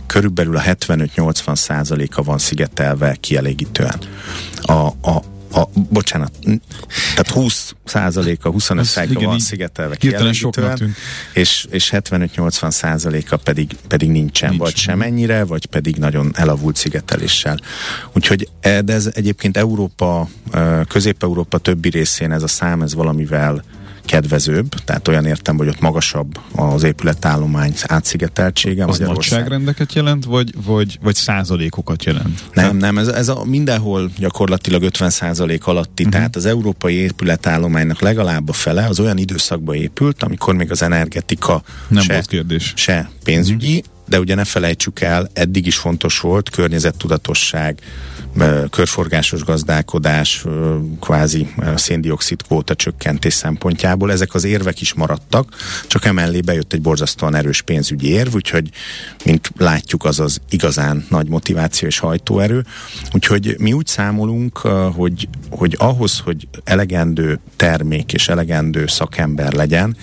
körülbelül 0.06 0.56
a 0.56 0.62
75-80 0.62 1.56
százaléka 1.56 2.21
van 2.21 2.38
szigetelve 2.38 3.15
kielégítően. 3.19 3.99
A, 4.62 4.88
a, 4.88 5.23
a, 5.51 5.63
bocsánat, 5.89 6.31
tehát 7.15 7.29
20 7.29 7.75
százaléka, 7.86 8.51
25 8.51 8.86
százaléka 8.86 9.25
van 9.25 9.39
szigetelve 9.39 9.95
kielégítően, 9.95 10.95
és, 11.33 11.67
és 11.69 11.89
75-80 11.93 12.71
százaléka 12.71 13.38
pedig, 13.38 13.77
pedig 13.88 14.10
nincsen, 14.10 14.49
Nincs. 14.49 14.62
vagy 14.62 14.75
sem 14.75 15.01
ennyire, 15.01 15.43
vagy 15.43 15.65
pedig 15.65 15.95
nagyon 15.95 16.31
elavult 16.36 16.75
szigeteléssel. 16.75 17.60
Úgyhogy 18.13 18.49
de 18.62 18.93
ez 18.93 19.10
egyébként 19.13 19.57
Európa, 19.57 20.29
Közép-Európa 20.88 21.57
többi 21.57 21.89
részén 21.89 22.31
ez 22.31 22.43
a 22.43 22.47
szám, 22.47 22.81
ez 22.81 22.93
valamivel 22.93 23.63
kedvezőbb, 24.07 24.69
tehát 24.69 25.07
olyan 25.07 25.25
értem, 25.25 25.57
hogy 25.57 25.67
ott 25.67 25.79
magasabb 25.79 26.39
az 26.55 26.83
épületállomány 26.83 27.73
átszigeteltsége. 27.87 28.85
Az 28.85 28.99
nagyságrendeket 28.99 29.93
jelent, 29.93 30.25
vagy, 30.25 30.53
vagy, 30.65 30.99
vagy 31.01 31.15
százalékokat 31.15 32.03
jelent? 32.03 32.43
Nem, 32.53 32.77
nem, 32.77 32.97
ez, 32.97 33.07
ez 33.07 33.27
a 33.27 33.43
mindenhol 33.45 34.11
gyakorlatilag 34.17 34.83
50 34.83 35.09
százalék 35.09 35.67
alatti, 35.67 36.03
uh-huh. 36.03 36.17
tehát 36.17 36.35
az 36.35 36.45
európai 36.45 36.93
épületállománynak 36.93 37.99
legalább 38.01 38.49
a 38.49 38.53
fele 38.53 38.85
az 38.85 38.99
olyan 38.99 39.17
időszakban 39.17 39.75
épült, 39.75 40.23
amikor 40.23 40.55
még 40.55 40.71
az 40.71 40.81
energetika 40.81 41.63
nem 41.87 42.03
se, 42.03 42.13
volt 42.13 42.27
kérdés. 42.27 42.73
se 42.75 43.09
pénzügyi, 43.23 43.77
uh-huh. 43.77 43.93
de 44.07 44.19
ugye 44.19 44.35
ne 44.35 44.43
felejtsük 44.43 45.01
el, 45.01 45.29
eddig 45.33 45.65
is 45.65 45.77
fontos 45.77 46.19
volt 46.19 46.49
környezettudatosság, 46.49 47.81
körforgásos 48.69 49.43
gazdálkodás, 49.43 50.45
kvázi 51.00 51.54
széndiokszid 51.76 52.41
kvóta 52.41 52.76
csökkentés 52.76 53.34
szempontjából. 53.34 54.12
Ezek 54.12 54.34
az 54.34 54.43
érvek 54.43 54.82
is 54.82 54.93
maradtak, 54.93 55.56
csak 55.88 56.06
emellé 56.06 56.41
bejött 56.41 56.73
egy 56.73 56.82
borzasztóan 56.82 57.36
erős 57.36 57.62
pénzügyi 57.62 58.08
érv, 58.08 58.36
úgyhogy, 58.36 58.69
mint 59.26 59.52
látjuk, 59.58 60.06
az 60.06 60.19
az 60.19 60.39
igazán 60.50 61.06
nagy 61.10 61.28
motiváció 61.28 61.88
és 61.88 62.00
hajtóerő. 62.00 62.65
Úgyhogy 63.13 63.56
mi 63.60 63.73
úgy 63.73 63.88
számolunk, 63.88 64.58
hogy, 64.95 65.28
hogy 65.50 65.76
ahhoz, 65.80 66.19
hogy 66.19 66.47
elegendő 66.63 67.39
termék 67.56 68.13
és 68.13 68.28
elegendő 68.28 68.88
szakember 68.88 69.54
legyen, 69.54 69.97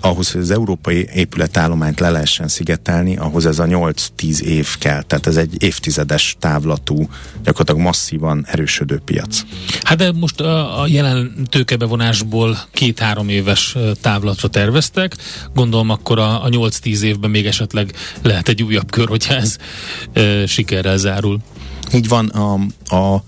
ahhoz, 0.00 0.32
hogy 0.32 0.40
az 0.40 0.50
európai 0.50 1.08
épületállományt 1.14 2.00
le 2.00 2.10
lehessen 2.10 2.48
szigetelni, 2.48 3.16
ahhoz 3.16 3.46
ez 3.46 3.58
a 3.58 3.64
8-10 3.64 4.40
év 4.40 4.78
kell. 4.78 5.02
Tehát 5.02 5.26
ez 5.26 5.36
egy 5.36 5.62
évtizedes 5.62 6.36
távlatú 6.38 7.08
gyakorlatilag 7.50 7.86
masszívan 7.86 8.44
erősödő 8.48 9.00
piac. 9.04 9.42
Hát 9.82 9.98
de 9.98 10.12
most 10.12 10.40
a, 10.40 10.84
jelen 10.86 11.46
tőkebevonásból 11.48 12.58
két-három 12.72 13.28
éves 13.28 13.76
távlatra 14.00 14.48
terveztek, 14.48 15.16
gondolom 15.54 15.90
akkor 15.90 16.18
a, 16.18 16.44
a 16.44 16.48
8-10 16.48 17.00
évben 17.00 17.30
még 17.30 17.46
esetleg 17.46 17.92
lehet 18.22 18.48
egy 18.48 18.62
újabb 18.62 18.90
kör, 18.90 19.08
hogyha 19.08 19.34
ez 19.34 19.56
e, 20.12 20.46
sikerrel 20.46 20.96
zárul. 20.96 21.38
Így 21.94 22.08
van, 22.08 22.26
a, 22.28 22.52
a 22.96 23.24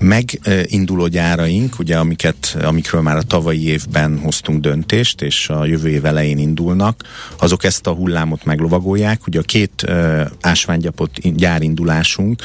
meginduló 0.00 1.06
gyáraink, 1.06 1.78
ugye 1.78 1.98
amiket, 1.98 2.56
amikről 2.62 3.00
már 3.00 3.16
a 3.16 3.22
tavalyi 3.22 3.68
évben 3.68 4.18
hoztunk 4.18 4.60
döntést, 4.60 5.22
és 5.22 5.48
a 5.48 5.64
jövő 5.64 5.88
év 5.88 6.04
elején 6.04 6.38
indulnak, 6.38 7.02
azok 7.38 7.64
ezt 7.64 7.86
a 7.86 7.92
hullámot 7.92 8.44
meglovagolják. 8.44 9.26
Ugye 9.26 9.38
a 9.38 9.42
két 9.42 9.84
uh, 9.88 10.20
ásványgyapot 10.40 11.36
gyárindulásunk, 11.36 12.42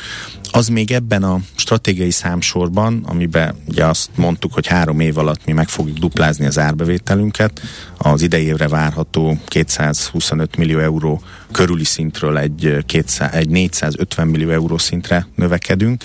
az 0.52 0.68
még 0.68 0.92
ebben 0.92 1.24
a 1.24 1.40
stratégiai 1.56 2.12
számsorban, 2.12 3.04
amiben 3.06 3.56
ugye 3.68 3.86
azt 3.86 4.10
mondtuk, 4.16 4.54
hogy 4.54 4.68
három 4.68 5.00
év 5.00 5.18
alatt 5.18 5.46
mi 5.46 5.52
meg 5.52 5.70
fogjuk 5.70 5.98
duplázni 5.98 6.46
az 6.46 6.60
árbevételünket, 6.60 7.62
az 7.98 8.22
idei 8.22 8.46
évre 8.46 8.68
várható 8.68 9.38
225 9.46 10.56
millió 10.56 10.80
euró 10.80 11.22
körüli 11.56 11.84
szintről 11.84 12.38
egy, 12.38 12.78
200, 12.86 13.34
egy 13.34 13.50
450 13.50 14.28
millió 14.28 14.50
euró 14.50 14.78
szintre 14.78 15.28
növekedünk. 15.36 16.04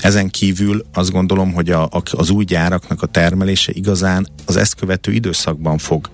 Ezen 0.00 0.30
kívül 0.30 0.84
azt 0.92 1.10
gondolom, 1.10 1.52
hogy 1.52 1.70
a, 1.70 1.82
a, 1.82 2.02
az 2.10 2.30
új 2.30 2.44
gyáraknak 2.44 3.02
a 3.02 3.06
termelése 3.06 3.72
igazán 3.74 4.28
az 4.46 4.56
ezt 4.56 4.74
követő 4.74 5.12
időszakban 5.12 5.78
fog 5.78 6.10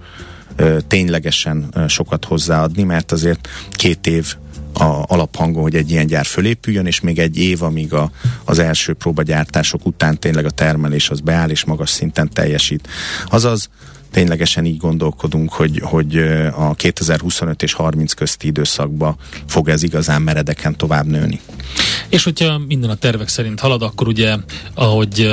ö, 0.57 0.79
ténylegesen 0.87 1.69
ö, 1.73 1.89
sokat 1.89 2.25
hozzáadni, 2.25 2.83
mert 2.83 3.13
azért 3.13 3.49
két 3.71 4.07
év 4.07 4.35
a 4.73 5.05
alaphangon, 5.07 5.63
hogy 5.63 5.75
egy 5.75 5.91
ilyen 5.91 6.07
gyár 6.07 6.25
fölépüljön, 6.25 6.87
és 6.87 7.01
még 7.01 7.19
egy 7.19 7.39
év, 7.39 7.63
amíg 7.63 7.93
a, 7.93 8.11
az 8.45 8.59
első 8.59 8.93
próbagyártások 8.93 9.87
után 9.87 10.19
tényleg 10.19 10.45
a 10.45 10.51
termelés 10.51 11.11
az 11.11 11.21
beáll, 11.21 11.51
és 11.51 11.65
magas 11.65 11.91
szinten 11.91 12.29
teljesít. 12.33 12.89
Azaz 13.27 13.69
ténylegesen 14.11 14.65
így 14.65 14.77
gondolkodunk, 14.77 15.53
hogy, 15.53 15.81
hogy 15.85 16.17
a 16.53 16.75
2025 16.75 17.63
és 17.63 17.73
30 17.73 18.13
közti 18.13 18.47
időszakban 18.47 19.17
fog 19.47 19.69
ez 19.69 19.83
igazán 19.83 20.23
meredeken 20.23 20.77
tovább 20.77 21.07
nőni. 21.07 21.41
És 22.09 22.25
hogyha 22.25 22.59
minden 22.59 22.91
a 22.91 22.95
tervek 22.95 23.29
szerint 23.29 23.61
halad, 23.61 23.83
akkor 23.83 24.09
ugye, 24.09 24.37
ahogy 24.75 25.29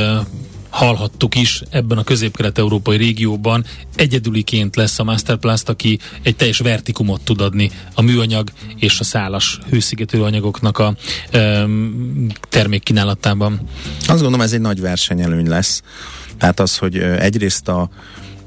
hallhattuk 0.75 1.35
is 1.35 1.61
ebben 1.69 1.97
a 1.97 2.03
közép-kelet-európai 2.03 2.97
régióban 2.97 3.65
egyedüliként 3.95 4.75
lesz 4.75 4.99
a 4.99 5.03
Masterplast, 5.03 5.69
aki 5.69 5.99
egy 6.21 6.35
teljes 6.35 6.59
vertikumot 6.59 7.21
tud 7.21 7.41
adni 7.41 7.71
a 7.93 8.01
műanyag 8.01 8.49
és 8.75 8.99
a 8.99 9.03
szálas 9.03 9.59
hőszigető 9.69 10.23
anyagoknak 10.23 10.77
a 10.77 10.95
um, 11.33 12.27
termékkínálatában. 12.49 13.59
Azt 13.99 14.21
gondolom 14.21 14.41
ez 14.41 14.53
egy 14.53 14.61
nagy 14.61 14.81
versenyelőny 14.81 15.47
lesz. 15.47 15.81
Tehát 16.37 16.59
az, 16.59 16.77
hogy 16.77 16.97
egyrészt 16.97 17.67
a 17.67 17.89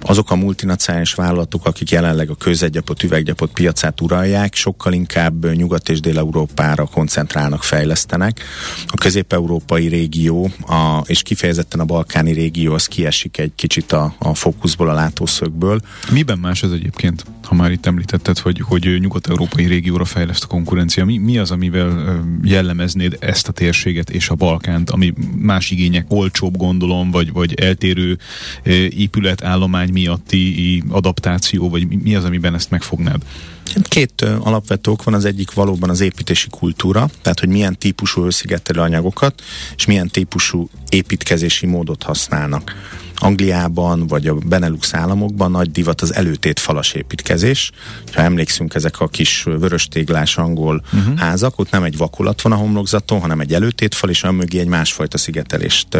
azok 0.02 0.30
a 0.30 0.36
multinacionális 0.36 1.14
vállalatok, 1.14 1.66
akik 1.66 1.90
jelenleg 1.90 2.30
a 2.30 2.34
közegyapot, 2.34 3.02
üveggyapot 3.02 3.50
piacát 3.50 4.00
uralják, 4.00 4.54
sokkal 4.54 4.92
inkább 4.92 5.54
Nyugat- 5.54 5.88
és 5.88 6.00
Dél-Európára 6.00 6.86
koncentrálnak, 6.86 7.62
fejlesztenek. 7.62 8.42
A 8.86 8.96
közép-európai 8.96 9.86
régió, 9.86 10.50
a, 10.66 11.02
és 11.06 11.22
kifejezetten 11.22 11.80
a 11.80 11.84
balkáni 11.84 12.32
régió, 12.32 12.74
az 12.74 12.86
kiesik 12.86 13.38
egy 13.38 13.52
kicsit 13.54 13.92
a, 13.92 14.14
a 14.18 14.34
fókuszból, 14.34 14.88
a 14.88 14.92
látószögből. 14.92 15.80
Miben 16.12 16.38
más 16.38 16.62
ez 16.62 16.70
egyébként, 16.70 17.24
ha 17.42 17.54
már 17.54 17.70
itt 17.70 17.86
említetted, 17.86 18.38
hogy, 18.38 18.60
hogy 18.60 18.96
nyugat-európai 19.00 19.66
régióra 19.66 20.04
fejleszt 20.04 20.44
a 20.44 20.46
konkurencia? 20.46 21.04
Mi, 21.04 21.18
mi 21.18 21.38
az, 21.38 21.50
amivel 21.50 22.22
jellemeznéd 22.42 23.16
ezt 23.20 23.48
a 23.48 23.52
térséget 23.52 24.10
és 24.10 24.28
a 24.28 24.34
Balkánt, 24.34 24.90
ami 24.90 25.12
más 25.36 25.70
igények 25.70 26.06
olcsóbb, 26.08 26.56
gondolom, 26.56 27.10
vagy, 27.10 27.32
vagy 27.32 27.54
eltérő 27.54 28.18
épületállomány 28.90 29.87
miatti 29.92 30.82
adaptáció, 30.88 31.68
vagy 31.68 32.02
mi 32.02 32.14
az, 32.14 32.24
amiben 32.24 32.54
ezt 32.54 32.70
megfognád? 32.70 33.22
Két 33.82 34.22
alapvető 34.22 34.90
ok 34.90 35.04
van, 35.04 35.14
az 35.14 35.24
egyik 35.24 35.52
valóban 35.52 35.90
az 35.90 36.00
építési 36.00 36.48
kultúra, 36.50 37.08
tehát 37.22 37.40
hogy 37.40 37.48
milyen 37.48 37.78
típusú 37.78 38.22
hőszigetelő 38.22 38.80
anyagokat 38.80 39.42
és 39.76 39.86
milyen 39.86 40.08
típusú 40.08 40.68
építkezési 40.88 41.66
módot 41.66 42.02
használnak. 42.02 42.74
Angliában 43.20 44.06
vagy 44.06 44.26
a 44.26 44.34
Benelux 44.34 44.94
államokban 44.94 45.50
nagy 45.50 45.70
divat 45.70 46.00
az 46.00 46.14
előtét 46.14 46.58
falas 46.58 46.92
építkezés. 46.92 47.70
Ha 48.12 48.22
emlékszünk, 48.22 48.74
ezek 48.74 49.00
a 49.00 49.08
kis 49.08 49.42
vöröstéglás 49.42 50.36
angol 50.36 50.82
uh-huh. 50.92 51.18
házak, 51.18 51.58
ott 51.58 51.70
nem 51.70 51.82
egy 51.82 51.96
vakulat 51.96 52.42
van 52.42 52.52
a 52.52 52.56
homlokzaton, 52.56 53.20
hanem 53.20 53.40
egy 53.40 53.54
előtétfal, 53.54 54.10
és 54.10 54.22
mögé 54.22 54.58
egy 54.58 54.66
másfajta 54.66 55.18
szigetelést 55.18 55.98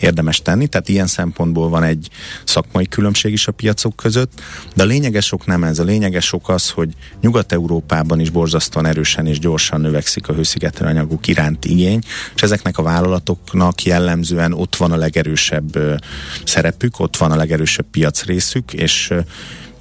érdemes 0.00 0.42
tenni. 0.42 0.66
Tehát 0.66 0.88
ilyen 0.88 1.06
szempontból 1.06 1.68
van 1.68 1.82
egy 1.82 2.08
szakmai 2.44 2.86
különbség 2.86 3.32
is 3.32 3.46
a 3.46 3.52
piacok 3.52 3.96
között, 3.96 4.40
de 4.74 4.82
a 4.82 4.86
lényeges 4.86 5.32
ok 5.32 5.46
nem 5.46 5.64
ez. 5.64 5.78
A 5.78 5.84
lényeges 5.84 6.32
ok 6.32 6.48
az, 6.48 6.70
hogy 6.70 6.88
Nyugat-Európában 7.20 8.20
is 8.20 8.30
borzasztóan 8.30 8.86
erősen 8.86 9.26
és 9.26 9.38
gyorsan 9.38 9.80
növekszik 9.80 10.28
a 10.28 10.32
hőszigetelő 10.32 10.90
anyagok 10.90 11.26
iránti 11.26 11.70
igény, 11.70 12.00
és 12.34 12.42
ezeknek 12.42 12.78
a 12.78 12.82
vállalatoknak 12.82 13.82
jellemzően 13.82 14.52
ott 14.52 14.76
van 14.76 14.92
a 14.92 14.96
legerősebb 14.96 15.78
szerepük, 16.44 17.00
ott 17.00 17.16
van 17.16 17.30
a 17.30 17.36
legerősebb 17.36 17.86
piacrészük, 17.90 18.72
és 18.72 19.12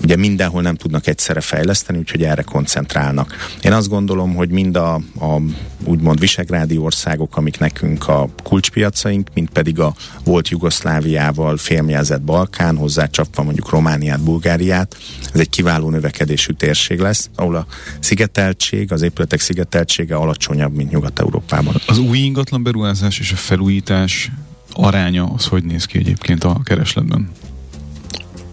ugye 0.03 0.15
mindenhol 0.15 0.61
nem 0.61 0.75
tudnak 0.75 1.07
egyszerre 1.07 1.41
fejleszteni, 1.41 1.97
úgyhogy 1.97 2.23
erre 2.23 2.41
koncentrálnak. 2.41 3.35
Én 3.61 3.73
azt 3.73 3.89
gondolom, 3.89 4.35
hogy 4.35 4.49
mind 4.49 4.75
a, 4.75 4.93
a 5.19 5.41
úgymond 5.83 6.19
visegrádi 6.19 6.77
országok, 6.77 7.37
amik 7.37 7.59
nekünk 7.59 8.07
a 8.07 8.29
kulcspiacaink, 8.43 9.29
mint 9.33 9.49
pedig 9.49 9.79
a 9.79 9.93
volt 10.23 10.47
Jugoszláviával 10.49 11.57
félmjelzett 11.57 12.21
Balkán, 12.21 12.77
hozzácsapva 12.77 13.43
mondjuk 13.43 13.69
Romániát, 13.69 14.23
Bulgáriát, 14.23 14.97
ez 15.33 15.39
egy 15.39 15.49
kiváló 15.49 15.89
növekedésű 15.89 16.53
térség 16.53 16.99
lesz, 16.99 17.29
ahol 17.35 17.55
a 17.55 17.65
szigeteltség, 17.99 18.91
az 18.91 19.01
épületek 19.01 19.39
szigeteltsége 19.39 20.15
alacsonyabb, 20.15 20.75
mint 20.75 20.91
Nyugat-Európában. 20.91 21.75
Az 21.87 21.97
új 21.97 22.17
ingatlan 22.17 22.63
beruházás 22.63 23.19
és 23.19 23.31
a 23.31 23.35
felújítás 23.35 24.31
aránya 24.73 25.23
az 25.23 25.45
hogy 25.45 25.63
néz 25.63 25.85
ki 25.85 25.97
egyébként 25.97 26.43
a 26.43 26.59
keresletben? 26.63 27.29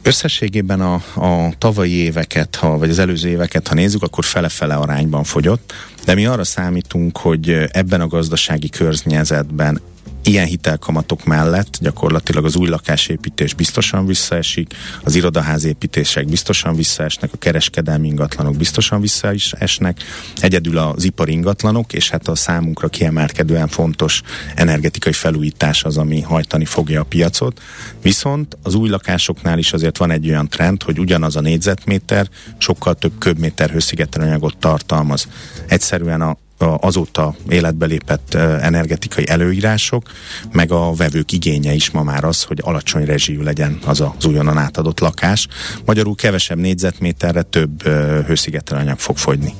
Összességében 0.06 0.80
a, 0.80 0.94
a 1.14 1.52
tavalyi 1.58 1.92
éveket, 1.92 2.54
ha, 2.54 2.78
vagy 2.78 2.90
az 2.90 2.98
előző 2.98 3.28
éveket, 3.28 3.68
ha 3.68 3.74
nézzük, 3.74 4.02
akkor 4.02 4.24
fele-fele 4.24 4.74
arányban 4.74 5.24
fogyott, 5.24 5.72
de 6.04 6.14
mi 6.14 6.26
arra 6.26 6.44
számítunk, 6.44 7.18
hogy 7.18 7.68
ebben 7.70 8.00
a 8.00 8.06
gazdasági 8.06 8.68
környezetben 8.68 9.80
ilyen 10.24 10.46
hitelkamatok 10.46 11.24
mellett 11.24 11.78
gyakorlatilag 11.80 12.44
az 12.44 12.56
új 12.56 12.68
lakásépítés 12.68 13.54
biztosan 13.54 14.06
visszaesik, 14.06 14.74
az 15.02 15.14
irodaházépítések 15.14 16.26
biztosan 16.26 16.74
visszaesnek, 16.74 17.32
a 17.32 17.36
kereskedelmi 17.36 18.08
ingatlanok 18.08 18.56
biztosan 18.56 19.00
visszaesnek, 19.00 20.02
egyedül 20.36 20.78
az 20.78 21.04
ipari 21.04 21.32
ingatlanok, 21.32 21.92
és 21.92 22.10
hát 22.10 22.28
a 22.28 22.34
számunkra 22.34 22.88
kiemelkedően 22.88 23.68
fontos 23.68 24.22
energetikai 24.54 25.12
felújítás 25.12 25.84
az, 25.84 25.96
ami 25.96 26.20
hajtani 26.20 26.64
fogja 26.64 27.00
a 27.00 27.04
piacot. 27.04 27.60
Viszont 28.02 28.56
az 28.62 28.74
új 28.74 28.88
lakásoknál 28.88 29.58
is 29.58 29.72
azért 29.72 29.98
van 29.98 30.10
egy 30.10 30.28
olyan 30.28 30.48
trend, 30.48 30.82
hogy 30.82 30.98
ugyanaz 30.98 31.36
a 31.36 31.40
négyzetméter 31.40 32.28
sokkal 32.58 32.94
több 32.94 33.12
köbméter 33.18 33.70
hőszigetelanyagot 33.70 34.56
tartalmaz. 34.56 35.28
Egyszerűen 35.66 36.20
a 36.20 36.36
azóta 36.58 37.34
életbe 37.48 37.86
lépett 37.86 38.34
energetikai 38.34 39.28
előírások, 39.28 40.10
meg 40.52 40.72
a 40.72 40.92
vevők 40.94 41.32
igénye 41.32 41.74
is 41.74 41.90
ma 41.90 42.02
már 42.02 42.24
az, 42.24 42.42
hogy 42.42 42.58
alacsony 42.62 43.04
rezsijű 43.04 43.42
legyen 43.42 43.78
az 43.86 44.00
az 44.00 44.24
újonnan 44.24 44.58
átadott 44.58 45.00
lakás. 45.00 45.46
Magyarul 45.84 46.14
kevesebb 46.14 46.58
négyzetméterre 46.58 47.42
több 47.42 47.82
hőszigetelőanyag 48.26 48.98
fog 48.98 49.16
fogyni. 49.16 49.54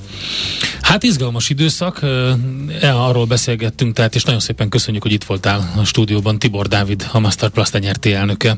Hát 0.81 1.03
izgalmas 1.03 1.51
időszak, 1.51 2.03
e, 2.03 2.95
arról 2.95 3.25
beszélgettünk, 3.25 3.95
tehát 3.95 4.15
és 4.15 4.25
nagyon 4.25 4.41
szépen 4.41 4.69
köszönjük, 4.69 5.03
hogy 5.03 5.13
itt 5.13 5.25
voltál 5.25 5.73
a 5.77 5.85
stúdióban. 5.85 6.39
Tibor 6.39 6.67
Dávid, 6.67 7.07
a 7.13 7.19
Masterplast 7.19 7.79
nyerté 7.79 8.13
elnöke 8.13 8.57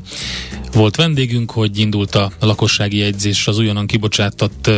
volt 0.71 0.95
vendégünk, 0.95 1.51
hogy 1.51 1.77
indult 1.79 2.15
a 2.15 2.31
lakossági 2.39 2.97
jegyzés 2.97 3.47
az 3.47 3.59
újonnan 3.59 3.87
kibocsátott, 3.87 4.69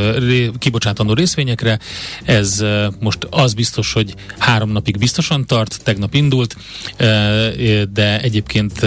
kibocsátandó 0.59 1.13
részvényekre. 1.13 1.79
Ez 2.23 2.63
most 2.99 3.27
az 3.29 3.53
biztos, 3.53 3.93
hogy 3.93 4.13
három 4.37 4.69
napig 4.71 4.97
biztosan 4.97 5.45
tart, 5.45 5.79
tegnap 5.83 6.13
indult, 6.13 6.55
de 7.93 8.21
egyébként 8.21 8.85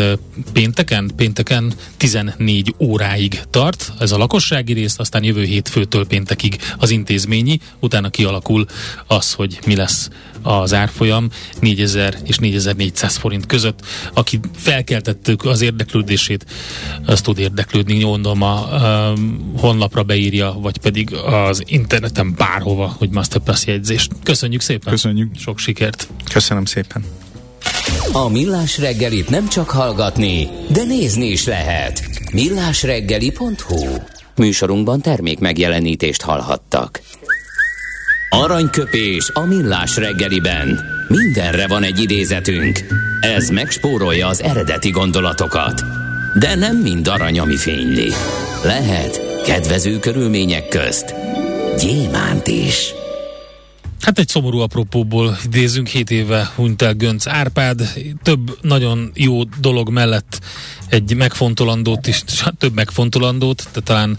pénteken, 0.52 1.10
pénteken 1.16 1.72
14 1.96 2.74
óráig 2.78 3.40
tart 3.50 3.92
ez 3.98 4.12
a 4.12 4.18
lakossági 4.18 4.72
rész, 4.72 4.98
aztán 4.98 5.24
jövő 5.24 5.44
hétfőtől 5.44 6.06
péntekig 6.06 6.58
az 6.78 6.90
intézményi, 6.90 7.60
utána 7.80 8.10
kialakul 8.10 8.66
az, 9.06 9.32
hogy 9.32 9.58
mi 9.66 9.76
lesz 9.76 10.08
az 10.42 10.74
árfolyam 10.74 11.28
4000 11.60 12.18
és 12.24 12.36
4400 12.36 13.16
forint 13.16 13.46
között. 13.46 13.80
Aki 14.14 14.40
felkeltettük 14.56 15.44
az 15.44 15.60
érdeklődését, 15.60 16.46
az 17.06 17.20
tud 17.20 17.38
érdeklődni, 17.38 17.98
gondolom 17.98 18.42
a, 18.42 18.74
a 18.74 19.14
honlapra 19.56 20.02
beírja, 20.02 20.56
vagy 20.60 20.78
pedig 20.78 21.14
az 21.14 21.62
interneten 21.66 22.34
bárhova, 22.36 22.94
hogy 22.98 23.10
Masterpass 23.10 23.66
jegyzést. 23.66 24.12
Köszönjük 24.22 24.60
szépen! 24.60 24.92
Köszönjük! 24.92 25.30
Sok 25.38 25.58
sikert! 25.58 26.08
Köszönöm 26.32 26.64
szépen! 26.64 27.04
A 28.12 28.28
Millás 28.28 28.78
reggelit 28.78 29.28
nem 29.28 29.48
csak 29.48 29.70
hallgatni, 29.70 30.48
de 30.72 30.84
nézni 30.84 31.26
is 31.26 31.46
lehet. 31.46 32.02
millásreggeli.hu 32.32 33.96
Műsorunkban 34.36 35.00
termék 35.00 35.38
megjelenítést 35.38 36.22
hallhattak. 36.22 37.00
Aranyköpés 38.34 39.30
a 39.32 39.46
millás 39.46 39.96
reggeliben. 39.96 40.80
Mindenre 41.08 41.66
van 41.66 41.82
egy 41.82 42.00
idézetünk. 42.00 42.80
Ez 43.20 43.48
megspórolja 43.48 44.26
az 44.26 44.42
eredeti 44.42 44.90
gondolatokat. 44.90 45.82
De 46.38 46.54
nem 46.54 46.76
mind 46.76 47.08
arany, 47.08 47.38
ami 47.38 47.56
fényli. 47.56 48.12
Lehet 48.64 49.42
kedvező 49.44 49.98
körülmények 49.98 50.68
közt 50.68 51.14
gyémánt 51.78 52.46
is. 52.46 52.92
Hát 54.00 54.18
egy 54.18 54.28
szomorú 54.28 54.58
apropóból 54.58 55.36
idézünk, 55.44 55.86
7 55.86 56.10
éve 56.10 56.50
hunyt 56.54 56.82
el 56.82 56.94
Gönc 56.94 57.26
Árpád, 57.26 57.92
több 58.22 58.58
nagyon 58.60 59.10
jó 59.14 59.42
dolog 59.44 59.90
mellett 59.90 60.40
egy 60.88 61.16
megfontolandót 61.16 62.06
is, 62.06 62.22
több 62.58 62.74
megfontolandót, 62.74 63.68
de 63.72 63.80
talán 63.80 64.18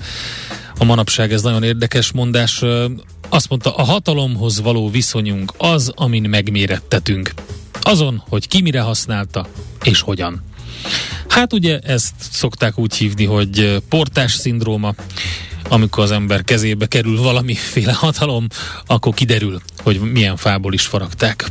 a 0.77 0.83
manapság 0.83 1.33
ez 1.33 1.41
nagyon 1.41 1.63
érdekes 1.63 2.11
mondás. 2.11 2.63
Azt 3.29 3.49
mondta, 3.49 3.75
a 3.75 3.83
hatalomhoz 3.83 4.61
való 4.61 4.89
viszonyunk 4.89 5.53
az, 5.57 5.91
amin 5.95 6.29
megmérettetünk. 6.29 7.33
Azon, 7.81 8.23
hogy 8.29 8.47
ki 8.47 8.61
mire 8.61 8.81
használta, 8.81 9.47
és 9.83 10.01
hogyan. 10.01 10.43
Hát 11.27 11.53
ugye 11.53 11.79
ezt 11.79 12.13
szokták 12.31 12.77
úgy 12.77 12.95
hívni, 12.95 13.25
hogy 13.25 13.81
portás 13.89 14.33
szindróma, 14.33 14.93
amikor 15.69 16.03
az 16.03 16.11
ember 16.11 16.43
kezébe 16.43 16.85
kerül 16.85 17.21
valamiféle 17.21 17.93
hatalom, 17.93 18.47
akkor 18.85 19.13
kiderül, 19.13 19.61
hogy 19.83 19.99
milyen 19.99 20.37
fából 20.37 20.73
is 20.73 20.85
faragták. 20.85 21.45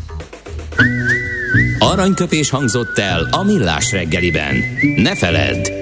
Aranyköpés 1.78 2.50
hangzott 2.50 2.98
el 2.98 3.28
a 3.30 3.42
millás 3.42 3.90
reggeliben. 3.92 4.56
Ne 4.96 5.16
feledd, 5.16 5.81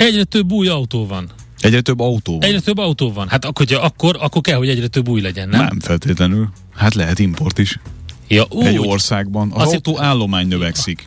Egyre 0.00 0.24
több 0.24 0.52
új 0.52 0.68
autó 0.68 1.06
van. 1.06 1.30
Egyre 1.60 1.80
több 1.80 2.00
autó 2.00 2.32
van. 2.32 2.42
Egyre 2.42 2.60
több 2.60 2.78
autó 2.78 3.12
van. 3.12 3.28
Hát 3.28 3.44
akkor, 3.44 3.66
akkor, 3.70 4.16
akkor 4.20 4.40
kell, 4.40 4.56
hogy 4.56 4.68
egyre 4.68 4.86
több 4.86 5.08
új 5.08 5.20
legyen, 5.20 5.48
nem? 5.48 5.60
Nem 5.60 5.80
feltétlenül. 5.80 6.48
Hát 6.76 6.94
lehet 6.94 7.18
import 7.18 7.58
is. 7.58 7.78
Ja, 8.28 8.46
úgy. 8.50 8.66
Egy 8.66 8.78
országban. 8.78 9.50
Az 9.52 9.66
Azért, 9.66 9.86
autó 9.86 10.00
állomány 10.00 10.46
növekszik. 10.46 11.06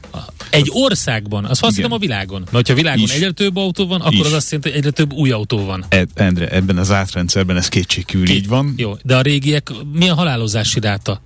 Egy 0.50 0.70
országban? 0.74 1.46
Azt 1.46 1.64
azt 1.64 1.76
hiszem 1.76 1.92
a 1.92 1.98
világon. 1.98 2.40
Mert 2.40 2.52
hogyha 2.52 2.74
a 2.74 2.76
világon 2.76 3.04
is. 3.04 3.12
egyre 3.14 3.32
több 3.32 3.56
autó 3.56 3.88
van, 3.88 4.02
akkor 4.02 4.14
is. 4.14 4.26
az 4.26 4.34
azt 4.34 4.52
jelenti, 4.52 4.70
hogy 4.70 4.78
egyre 4.78 4.92
több 4.92 5.14
új 5.14 5.32
autó 5.32 5.66
van. 5.66 5.86
E, 5.90 6.06
Endre, 6.14 6.48
ebben 6.50 6.78
az 6.78 6.92
átrendszerben 6.92 7.58
ez 7.58 7.68
kétségkívül 7.68 8.26
Két, 8.26 8.36
így 8.36 8.48
van. 8.48 8.74
Jó, 8.78 8.94
de 9.04 9.16
a 9.16 9.22
régiek 9.22 9.72
milyen 9.94 10.16
halálozási 10.16 10.80
ráta? 10.80 11.22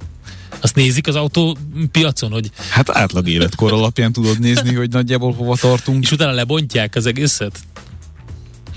Azt 0.62 0.76
nézik 0.76 1.08
az 1.08 1.16
autópiacon, 1.16 2.32
hogy... 2.32 2.50
Hát 2.70 2.90
átlag 2.90 3.28
életkor 3.28 3.74
alapján 3.74 4.12
tudod 4.12 4.40
nézni, 4.40 4.74
hogy 4.74 4.90
nagyjából 4.90 5.34
hova 5.34 5.56
tartunk. 5.56 6.04
És 6.04 6.12
utána 6.12 6.32
lebontják 6.32 6.96
az 6.96 7.06
egészet? 7.06 7.60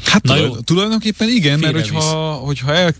Hát 0.04 0.22
Na 0.22 0.34
tulaj, 0.34 0.50
tulajdonképpen 0.64 1.28
igen, 1.28 1.58
mert 1.58 1.74
hogyha, 1.74 2.32
hogyha 2.32 2.74
el 2.74 2.94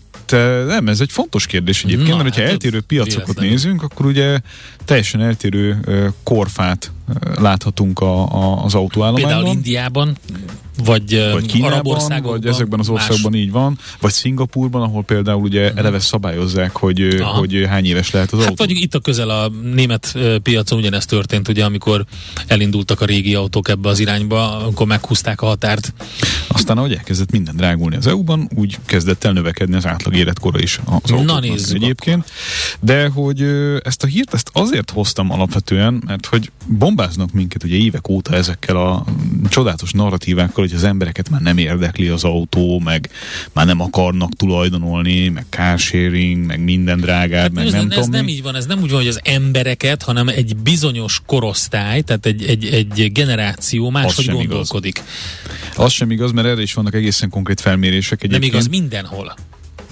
nem, 0.65 0.87
ez 0.87 0.99
egy 1.01 1.11
fontos 1.11 1.45
kérdés 1.45 1.83
egyébként, 1.83 2.17
Na, 2.17 2.23
mert 2.23 2.35
hát 2.35 2.45
eltérő 2.49 2.81
piacokat 2.81 3.15
véletlenül. 3.17 3.51
nézünk, 3.51 3.83
akkor 3.83 4.05
ugye 4.05 4.39
teljesen 4.85 5.21
eltérő 5.21 5.79
korfát 6.23 6.91
láthatunk 7.39 7.99
a, 7.99 8.33
a, 8.33 8.63
az 8.63 8.75
autóállományban. 8.75 9.33
Például 9.33 9.55
Indiában 9.55 10.17
vagy, 10.85 11.29
vagy 11.31 11.45
Kínában, 11.45 12.21
vagy 12.21 12.45
ezekben 12.45 12.79
az 12.79 12.89
országban 12.89 13.31
más. 13.31 13.41
így 13.41 13.51
van, 13.51 13.79
vagy 13.99 14.11
Szingapurban, 14.11 14.81
ahol 14.81 15.03
például 15.03 15.41
ugye 15.41 15.63
uh-huh. 15.63 15.79
eleve 15.79 15.99
szabályozzák, 15.99 16.75
hogy, 16.75 17.21
hogy 17.21 17.65
hány 17.67 17.85
éves 17.85 18.11
lehet 18.11 18.31
az 18.31 18.39
hát 18.39 18.49
autó. 18.49 18.63
Vagy 18.65 18.81
itt 18.81 18.95
a 18.95 18.99
közel 18.99 19.29
a 19.29 19.51
német 19.73 20.17
piacon 20.43 20.79
ugyanezt 20.79 21.09
történt, 21.09 21.47
ugye, 21.47 21.65
amikor 21.65 22.05
elindultak 22.47 23.01
a 23.01 23.05
régi 23.05 23.35
autók 23.35 23.69
ebbe 23.69 23.89
az 23.89 23.99
irányba, 23.99 24.57
amikor 24.57 24.87
meghúzták 24.87 25.41
a 25.41 25.45
határt. 25.45 25.93
Aztán, 26.47 26.77
ahogy 26.77 26.93
elkezdett 26.93 27.31
minden 27.31 27.55
drágulni 27.55 27.95
az 27.95 28.07
EU-ban, 28.07 28.49
úgy 28.55 28.77
kezdett 28.85 29.23
el 29.23 29.31
növekedni 29.31 29.75
az 29.75 29.85
átlag 29.85 30.15
életkora 30.15 30.59
is 30.59 30.79
az 31.01 31.09
Na 31.09 31.39
nézzük 31.39 31.75
egyébként. 31.75 32.31
De 32.79 33.07
hogy 33.07 33.41
ezt 33.83 34.03
a 34.03 34.07
hírt 34.07 34.33
ezt 34.33 34.49
azért 34.53 34.91
hoztam 34.91 35.31
alapvetően, 35.31 36.03
mert 36.05 36.25
hogy 36.25 36.51
bombáznak 37.01 37.31
minket 37.31 37.63
ugye 37.63 37.75
évek 37.75 38.09
óta 38.09 38.35
ezekkel 38.35 38.75
a 38.75 39.05
csodálatos 39.49 39.91
narratívákkal, 39.91 40.63
hogy 40.63 40.73
az 40.73 40.83
embereket 40.83 41.29
már 41.29 41.41
nem 41.41 41.57
érdekli 41.57 42.07
az 42.07 42.23
autó, 42.23 42.79
meg 42.79 43.09
már 43.53 43.65
nem 43.65 43.81
akarnak 43.81 44.35
tulajdonolni, 44.35 45.27
meg 45.27 45.45
carsharing, 45.49 46.45
meg 46.45 46.63
minden 46.63 46.99
drágább, 46.99 47.41
hát, 47.41 47.51
meg 47.51 47.63
nem, 47.63 47.73
nem 47.73 47.89
ez 47.89 47.95
tudom. 47.95 48.09
nem 48.09 48.27
így 48.27 48.41
van, 48.43 48.55
ez 48.55 48.65
nem 48.65 48.81
úgy 48.81 48.89
van, 48.89 48.99
hogy 48.99 49.07
az 49.07 49.19
embereket, 49.23 50.03
hanem 50.03 50.27
egy 50.27 50.55
bizonyos 50.55 51.21
korosztály, 51.25 52.01
tehát 52.01 52.25
egy, 52.25 52.43
egy, 52.43 52.65
egy 52.65 53.11
generáció 53.11 53.89
máshogy 53.89 54.29
gondolkodik. 54.29 55.03
Igaz. 55.71 55.85
Az 55.85 55.91
sem 55.91 56.11
igaz, 56.11 56.31
mert 56.31 56.47
erre 56.47 56.61
is 56.61 56.73
vannak 56.73 56.93
egészen 56.93 57.29
konkrét 57.29 57.61
felmérések. 57.61 58.23
Egyébként. 58.23 58.41
Nem 58.41 58.59
igaz 58.59 58.67
mindenhol. 58.67 59.33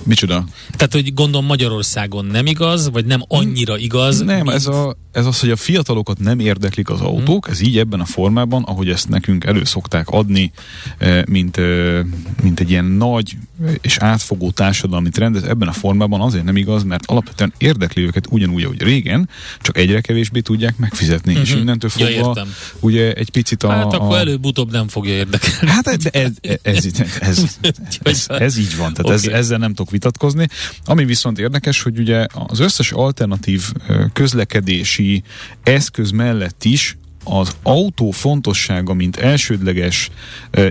Micsoda? 0.10 0.44
Tehát, 0.72 0.94
hogy 0.94 1.14
gondolom 1.14 1.46
Magyarországon 1.46 2.26
nem 2.26 2.46
igaz, 2.46 2.90
vagy 2.90 3.06
nem 3.06 3.24
annyira 3.28 3.78
igaz? 3.78 4.20
Nem, 4.20 4.42
mint... 4.42 4.50
ez, 4.50 4.68
a, 4.68 4.98
ez 5.12 5.26
az, 5.26 5.40
hogy 5.40 5.50
a 5.50 5.56
fiatalokat 5.56 6.20
nem 6.20 6.40
érdeklik 6.40 6.90
az 6.90 7.02
autók, 7.02 7.46
hmm. 7.46 7.54
ez 7.54 7.62
így 7.62 7.78
ebben 7.78 8.00
a 8.00 8.06
formában, 8.06 8.64
ahogy 8.64 8.90
ezt 8.90 9.10
nekünk 9.10 9.44
elő 9.44 9.64
szokták 9.64 10.10
adni, 10.10 10.52
eh, 10.98 11.24
mint, 11.26 11.58
eh, 11.58 12.00
mint 12.42 12.60
egy 12.60 12.70
ilyen 12.70 12.86
nagy 12.86 13.38
és 13.82 13.98
átfogó 13.98 14.52
társadalmi 14.52 15.10
trend, 15.10 15.36
ez 15.36 15.44
ebben 15.44 15.68
a 15.68 15.72
formában 15.72 16.22
azért 16.22 16.44
nem 16.44 16.56
igaz, 16.56 16.84
mert 16.84 17.06
alapvetően 17.06 17.54
érdekli 17.58 18.04
őket 18.04 18.28
ugyanúgy, 18.30 18.64
ahogy 18.64 18.82
régen, 18.82 19.30
csak 19.62 19.78
egyre 19.78 20.02
kevésbé 20.02 20.40
tudják 20.40 20.78
megfizetni, 20.78 21.32
uh-huh. 21.32 21.48
és 21.48 21.54
mhm. 21.54 21.62
innentől 21.62 21.90
fogva 21.90 22.10
ja, 22.10 22.46
ugye 22.80 23.14
egy 23.14 23.30
picit 23.30 23.64
a... 23.64 23.70
Hát 23.70 23.94
akkor 23.94 24.16
a... 24.16 24.20
előbb-utóbb 24.20 24.72
nem 24.72 24.88
fogja 24.88 25.14
érdekelni. 25.14 25.70
Hát 25.70 25.88
ez, 25.88 26.06
ez, 26.12 26.32
ez, 26.62 26.86
ez, 26.86 26.86
ez, 27.20 27.58
ez, 28.02 28.26
ez 28.28 28.58
így 28.58 28.76
van, 28.78 28.94
tehát 28.94 29.00
okay. 29.00 29.14
ez, 29.16 29.40
ezzel 29.40 29.58
nem 29.58 29.74
tudok 29.74 29.92
vitatkozni. 30.00 30.48
Ami 30.86 31.06
viszont 31.06 31.40
érdekes, 31.40 31.82
hogy 31.82 32.00
ugye 32.00 32.26
az 32.48 32.60
összes 32.60 32.92
alternatív 32.92 33.72
közlekedési 34.14 35.24
eszköz 35.64 36.12
mellett 36.12 36.64
is 36.64 36.98
az 37.24 37.56
autó 37.64 38.12
fontossága, 38.12 38.94
mint 38.94 39.18
elsődleges 39.18 40.10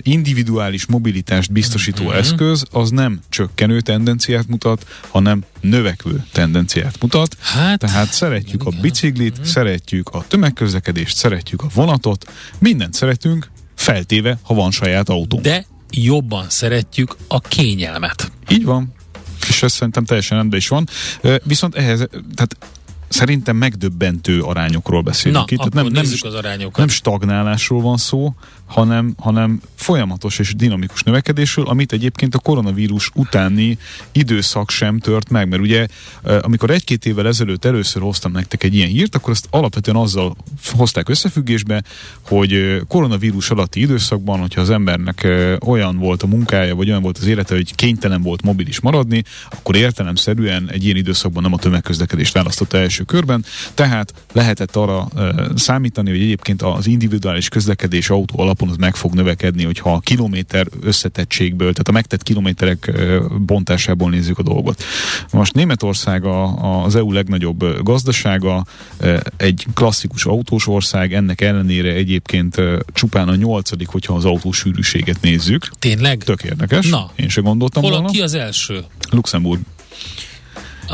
individuális 0.02 0.86
mobilitást 0.86 1.52
biztosító 1.52 2.02
mm-hmm. 2.04 2.16
eszköz, 2.16 2.64
az 2.70 2.90
nem 2.90 3.20
csökkenő 3.28 3.80
tendenciát 3.80 4.48
mutat, 4.48 4.86
hanem 5.08 5.44
növekvő 5.60 6.24
tendenciát 6.32 7.00
mutat. 7.00 7.36
Hát, 7.40 7.78
Tehát 7.78 8.12
szeretjük 8.12 8.62
igen, 8.62 8.78
a 8.78 8.80
biciklit, 8.80 9.34
mm-hmm. 9.34 9.48
szeretjük 9.48 10.08
a 10.08 10.24
tömegközlekedést, 10.28 11.16
szeretjük 11.16 11.62
a 11.62 11.66
vonatot, 11.74 12.32
mindent 12.58 12.94
szeretünk, 12.94 13.50
feltéve, 13.74 14.38
ha 14.42 14.54
van 14.54 14.70
saját 14.70 15.08
autó. 15.08 15.40
De 15.40 15.66
jobban 15.90 16.46
szeretjük 16.48 17.16
a 17.28 17.40
kényelmet. 17.40 18.32
Így 18.48 18.64
van 18.64 18.96
és 19.48 19.62
ez 19.62 19.72
szerintem 19.72 20.04
teljesen 20.04 20.36
rendben 20.36 20.58
is 20.58 20.68
van. 20.68 20.88
Viszont 21.42 21.74
ehhez, 21.74 22.06
tehát 22.34 22.56
szerintem 23.08 23.56
megdöbbentő 23.56 24.40
arányokról 24.40 25.02
beszélünk 25.02 25.36
Na, 25.36 25.44
itt. 25.48 25.58
Tehát 25.58 25.74
nem, 25.74 25.86
nem, 25.86 26.12
az 26.20 26.34
arányokat. 26.34 26.76
nem 26.76 26.88
stagnálásról 26.88 27.80
van 27.80 27.96
szó, 27.96 28.34
hanem, 28.68 29.14
hanem 29.18 29.60
folyamatos 29.74 30.38
és 30.38 30.54
dinamikus 30.54 31.02
növekedésről, 31.02 31.66
amit 31.66 31.92
egyébként 31.92 32.34
a 32.34 32.38
koronavírus 32.38 33.10
utáni 33.14 33.78
időszak 34.12 34.70
sem 34.70 34.98
tört 34.98 35.30
meg, 35.30 35.48
mert 35.48 35.62
ugye 35.62 35.86
amikor 36.40 36.70
egy-két 36.70 37.06
évvel 37.06 37.26
ezelőtt 37.26 37.64
először 37.64 38.02
hoztam 38.02 38.32
nektek 38.32 38.62
egy 38.62 38.74
ilyen 38.74 38.88
hírt, 38.88 39.14
akkor 39.14 39.32
ezt 39.32 39.46
alapvetően 39.50 39.96
azzal 39.96 40.36
hozták 40.76 41.08
összefüggésbe, 41.08 41.82
hogy 42.20 42.82
koronavírus 42.88 43.50
alatti 43.50 43.80
időszakban, 43.80 44.40
hogyha 44.40 44.60
az 44.60 44.70
embernek 44.70 45.28
olyan 45.66 45.98
volt 45.98 46.22
a 46.22 46.26
munkája, 46.26 46.74
vagy 46.74 46.88
olyan 46.88 47.02
volt 47.02 47.18
az 47.18 47.26
élete, 47.26 47.54
hogy 47.54 47.74
kénytelen 47.74 48.22
volt 48.22 48.42
mobilis 48.42 48.80
maradni, 48.80 49.24
akkor 49.50 49.76
értelemszerűen 49.76 50.70
egy 50.70 50.84
ilyen 50.84 50.96
időszakban 50.96 51.42
nem 51.42 51.52
a 51.52 51.58
tömegközlekedést 51.58 52.32
választotta 52.32 52.78
első 52.78 52.97
körben, 53.04 53.44
tehát 53.74 54.14
lehetett 54.32 54.76
arra 54.76 55.08
számítani, 55.54 56.10
hogy 56.10 56.20
egyébként 56.20 56.62
az 56.62 56.86
individuális 56.86 57.48
közlekedés 57.48 58.10
autó 58.10 58.40
alap 58.40 58.58
alapon 58.58 58.68
az 58.68 58.76
meg 58.76 58.96
fog 58.96 59.14
növekedni, 59.14 59.64
hogyha 59.64 59.92
a 59.92 60.00
kilométer 60.00 60.66
összetettségből, 60.80 61.70
tehát 61.70 61.88
a 61.88 61.92
megtett 61.92 62.22
kilométerek 62.22 62.92
bontásából 63.40 64.10
nézzük 64.10 64.38
a 64.38 64.42
dolgot. 64.42 64.82
Most 65.32 65.54
Németország 65.54 66.24
a, 66.24 66.82
az 66.84 66.96
EU 66.96 67.12
legnagyobb 67.12 67.82
gazdasága, 67.82 68.64
egy 69.36 69.66
klasszikus 69.74 70.24
autós 70.24 70.66
ország, 70.66 71.14
ennek 71.14 71.40
ellenére 71.40 71.92
egyébként 71.92 72.56
csupán 72.92 73.28
a 73.28 73.34
nyolcadik, 73.34 73.88
hogyha 73.88 74.14
az 74.14 74.24
autósűrűséget 74.24 75.20
nézzük. 75.20 75.70
Tényleg? 75.78 76.22
Tök 76.24 76.42
érdekes. 76.42 76.88
Na. 76.88 77.10
Én 77.16 77.28
se 77.28 77.40
gondoltam 77.40 77.82
Hol 77.82 77.92
volna. 77.92 78.08
ki 78.08 78.20
az 78.20 78.34
első? 78.34 78.84
Luxemburg. 79.10 79.60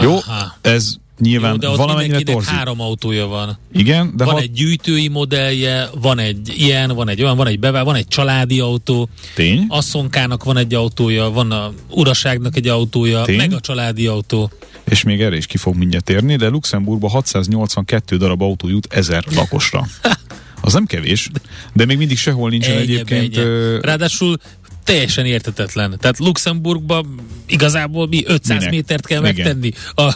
Jó, 0.00 0.18
ez 0.60 0.94
nyilván 1.18 1.50
Jó, 1.52 1.56
de 1.56 1.68
ott 1.68 1.76
valamennyire 1.76 2.20
torzít. 2.20 2.50
három 2.50 2.80
autója 2.80 3.26
van. 3.26 3.58
Igen, 3.72 4.12
de 4.16 4.24
van 4.24 4.34
ha 4.34 4.40
egy 4.40 4.52
gyűjtői 4.52 5.08
modellje, 5.08 5.88
van 6.00 6.18
egy 6.18 6.52
ilyen, 6.56 6.90
van 6.94 7.08
egy 7.08 7.22
olyan, 7.22 7.36
van 7.36 7.46
egy 7.46 7.58
bevá, 7.58 7.82
van 7.82 7.94
egy 7.94 8.08
családi 8.08 8.60
autó, 8.60 9.08
tény, 9.34 9.64
asszonkának 9.68 10.44
van 10.44 10.56
egy 10.56 10.74
autója, 10.74 11.30
van 11.30 11.50
a 11.52 11.72
uraságnak 11.90 12.56
egy 12.56 12.68
autója, 12.68 13.22
Tény? 13.22 13.36
meg 13.36 13.52
a 13.52 13.60
családi 13.60 14.06
autó. 14.06 14.50
és 14.84 15.02
még 15.02 15.20
erre 15.20 15.36
is 15.36 15.46
ki 15.46 15.56
fog 15.56 15.74
mindjárt 15.76 16.04
térni, 16.04 16.36
de 16.36 16.48
Luxemburgba 16.48 17.08
682 17.08 18.16
darab 18.16 18.42
autó 18.42 18.68
jut 18.68 18.86
1000 18.92 19.24
lakosra. 19.34 19.86
Az 20.60 20.72
nem 20.72 20.84
kevés, 20.86 21.30
de 21.72 21.84
még 21.84 21.96
mindig 21.98 22.18
sehol 22.18 22.50
nincsen 22.50 22.72
Ennyi, 22.72 22.82
egyébként... 22.82 23.36
ö, 23.36 23.78
Ráadásul 23.82 24.36
teljesen 24.84 25.26
értetetlen. 25.26 25.96
Tehát 26.00 26.18
Luxemburgban 26.18 27.20
igazából 27.46 28.06
mi 28.06 28.22
500 28.26 28.58
Minek? 28.58 28.74
métert 28.74 29.06
kell 29.06 29.24
Igen. 29.24 29.34
megtenni 29.34 29.72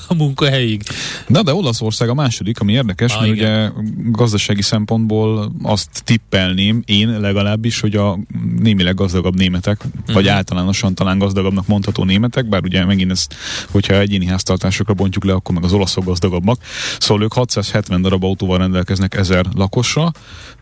a 0.09 0.15
munkahelyig. 0.15 0.83
Na, 1.27 1.43
de 1.43 1.55
Olaszország 1.55 2.09
a 2.09 2.15
második, 2.15 2.61
ami 2.61 2.73
érdekes, 2.73 3.13
Ah, 3.13 3.21
mert 3.21 3.33
igen. 3.33 3.73
ugye 3.77 3.83
gazdasági 4.11 4.63
szempontból 4.63 5.53
azt 5.63 6.03
tippelném, 6.05 6.83
én 6.87 7.21
legalábbis, 7.21 7.81
hogy 7.81 7.97
a 7.97 8.19
némileg 8.59 8.95
gazdagabb 8.95 9.37
németek, 9.37 9.85
uh-huh. 9.85 10.15
vagy 10.15 10.29
általánosan 10.29 10.95
talán 10.95 11.19
gazdagabbnak 11.19 11.67
mondható 11.67 12.05
németek, 12.05 12.49
bár 12.49 12.63
ugye 12.65 12.85
megint 12.85 13.11
ezt, 13.11 13.35
hogyha 13.71 13.99
egyéni 13.99 14.27
háztartásokra 14.27 14.95
bontjuk 14.95 15.25
le, 15.25 15.33
akkor 15.33 15.55
meg 15.55 15.65
az 15.65 15.73
olaszok 15.73 16.05
gazdagabbak. 16.05 16.61
Szóval 16.99 17.23
ők 17.23 17.33
670 17.33 18.03
darab 18.03 18.25
autóval 18.25 18.59
rendelkeznek 18.59 19.15
1000 19.15 19.47
lakosra 19.55 20.13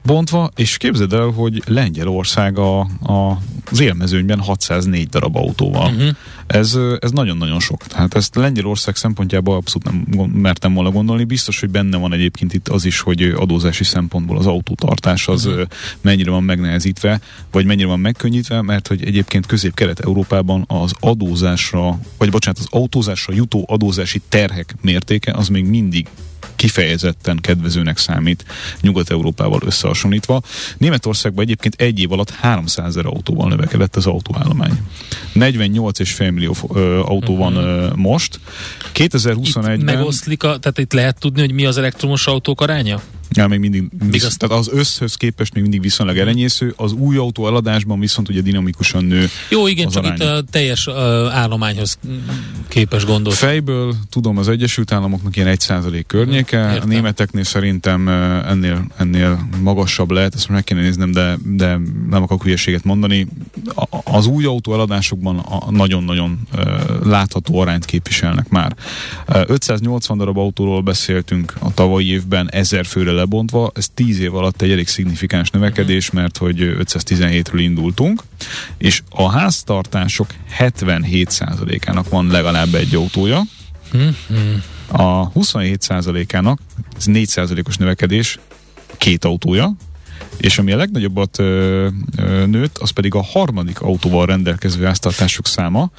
bontva, 0.07 0.51
és 0.57 0.77
képzeld 0.77 1.12
el, 1.12 1.31
hogy 1.31 1.62
Lengyelország 1.66 2.59
a, 2.59 2.81
a, 3.03 3.38
az 3.71 3.81
élmezőnyben 3.81 4.40
604 4.40 5.09
darab 5.09 5.37
autóval. 5.37 5.92
Uh-huh. 5.92 6.09
Ez, 6.46 6.78
ez 6.98 7.11
nagyon-nagyon 7.11 7.61
sok. 7.61 7.87
Tehát 7.87 8.14
ezt 8.14 8.35
Lengyelország 8.35 8.96
szempontjából 8.96 9.56
abszolút 9.56 9.85
nem 9.85 10.30
mertem 10.30 10.74
volna 10.74 10.90
gondolni. 10.90 11.24
Biztos, 11.24 11.61
hogy 11.61 11.70
benne 11.70 11.96
van 11.96 12.12
egyébként 12.12 12.54
itt 12.54 12.68
az 12.68 12.85
is, 12.85 13.00
hogy 13.00 13.22
adózási 13.22 13.85
szempontból 13.85 14.38
az 14.38 14.46
autótartás 14.46 15.28
az 15.28 15.46
uh-huh. 15.46 15.66
mennyire 16.00 16.30
van 16.30 16.42
megnehezítve, 16.42 17.20
vagy 17.50 17.64
mennyire 17.64 17.88
van 17.88 18.00
megkönnyítve, 18.00 18.62
mert 18.62 18.88
hogy 18.88 19.04
egyébként 19.04 19.46
Közép-Kelet-Európában 19.46 20.64
az 20.66 20.92
adózásra, 21.00 21.98
vagy 22.18 22.30
bocsánat, 22.30 22.59
az 22.59 22.66
autózásra 22.70 23.35
jutó 23.35 23.64
adózási 23.68 24.22
terhek 24.28 24.74
mértéke 24.80 25.32
az 25.32 25.48
még 25.48 25.64
mindig 25.64 26.09
kifejezetten 26.56 27.38
kedvezőnek 27.40 27.98
számít 27.98 28.44
Nyugat-Európával 28.80 29.61
összehasonlítva. 29.64 30.42
Németországban 30.78 31.44
egyébként 31.44 31.74
egy 31.74 32.00
év 32.00 32.12
alatt 32.12 32.30
300 32.30 32.87
ezer 32.87 33.06
autóval 33.06 33.48
növekedett 33.48 33.96
az 33.96 34.06
autóállomány. 34.06 34.78
48,5 35.35 36.04
millió 36.37 36.55
autó 37.03 37.37
van 37.37 37.57
ö, 37.57 37.90
most. 37.94 38.40
Itt 38.94 39.12
2021-ben... 39.12 39.79
megoszlik, 39.79 40.42
a, 40.42 40.59
tehát 40.59 40.79
itt 40.79 40.92
lehet 40.92 41.20
tudni, 41.20 41.40
hogy 41.40 41.53
mi 41.53 41.66
az 41.66 41.79
elektromos 41.79 42.27
autók 42.27 42.61
aránya? 42.61 43.01
Ja, 43.37 43.46
még 43.46 43.59
mindig, 43.59 43.88
visz, 44.11 44.37
tehát 44.37 44.59
az 44.59 44.68
összhöz 44.72 45.14
képest 45.14 45.55
még 45.55 45.62
mindig 45.62 45.81
viszonylag 45.81 46.18
elenyésző, 46.18 46.72
az 46.77 46.92
új 46.92 47.16
autó 47.16 47.46
eladásban 47.46 48.01
viszont 48.01 48.29
ugye 48.29 48.40
dinamikusan 48.40 49.05
nő. 49.05 49.29
Jó, 49.51 49.66
igen, 49.66 49.88
csak 49.88 50.05
arány. 50.05 50.16
itt 50.16 50.22
a 50.22 50.42
teljes 50.51 50.88
állományhoz 51.31 51.99
képes 52.68 53.05
gondolsz. 53.05 53.38
Fejből 53.38 53.94
tudom, 54.11 54.38
az 54.38 54.49
Egyesült 54.49 54.92
Államoknak 54.92 55.37
ilyen 55.37 55.57
1% 55.59 56.05
környéke, 56.07 56.68
a 56.68 56.72
Értem. 56.72 56.88
németeknél 56.88 57.44
szerintem 57.44 58.09
ennél, 58.49 58.87
ennél 58.96 59.49
magasabb 59.61 60.11
lehet, 60.11 60.35
ezt 60.35 60.49
meg 60.49 60.64
kéne 60.64 60.81
néznem, 60.81 61.12
de, 61.12 61.37
de 61.44 61.79
nem 62.11 62.22
akarok 62.22 62.42
hülyeséget 62.42 62.85
mondani. 62.85 63.27
A- 63.75 63.85
Az 64.05 64.27
új 64.27 64.44
autó 64.44 64.75
eladásokban 64.75 65.38
a 65.38 65.70
nagyon-nagyon 65.70 66.38
látható 67.05 67.59
arányt 67.59 67.85
képviselnek 67.85 68.49
már. 68.49 68.77
Ö, 69.27 69.40
580 69.46 70.18
darab 70.18 70.38
autóról 70.38 70.81
beszéltünk 70.83 71.55
a 71.59 71.75
tavalyi 71.75 72.11
évben, 72.11 72.49
1000 72.51 72.87
főre 72.87 73.12
lebontva, 73.26 73.70
ez 73.74 73.88
10 73.94 74.20
év 74.20 74.34
alatt 74.34 74.62
egy 74.62 74.70
elég 74.70 74.88
szignifikáns 74.88 75.50
növekedés, 75.50 76.10
mert 76.10 76.36
hogy 76.36 76.56
517-ről 76.58 77.58
indultunk, 77.58 78.22
és 78.78 79.02
a 79.10 79.30
háztartások 79.30 80.26
77%-ának 80.58 82.08
van 82.08 82.26
legalább 82.26 82.74
egy 82.74 82.94
autója, 82.94 83.42
a 84.86 85.32
27%-ának, 85.32 86.60
ez 86.96 87.04
4%-os 87.06 87.76
növekedés, 87.76 88.38
két 88.98 89.24
autója, 89.24 89.72
és 90.37 90.59
ami 90.59 90.72
a 90.72 90.77
legnagyobbat 90.77 91.38
ö, 91.38 91.88
ö, 92.16 92.46
nőtt, 92.46 92.79
az 92.79 92.90
pedig 92.90 93.14
a 93.14 93.22
harmadik 93.22 93.81
autóval 93.81 94.27
rendelkező 94.27 94.85
háztartások 94.85 95.46
száma, 95.46 95.90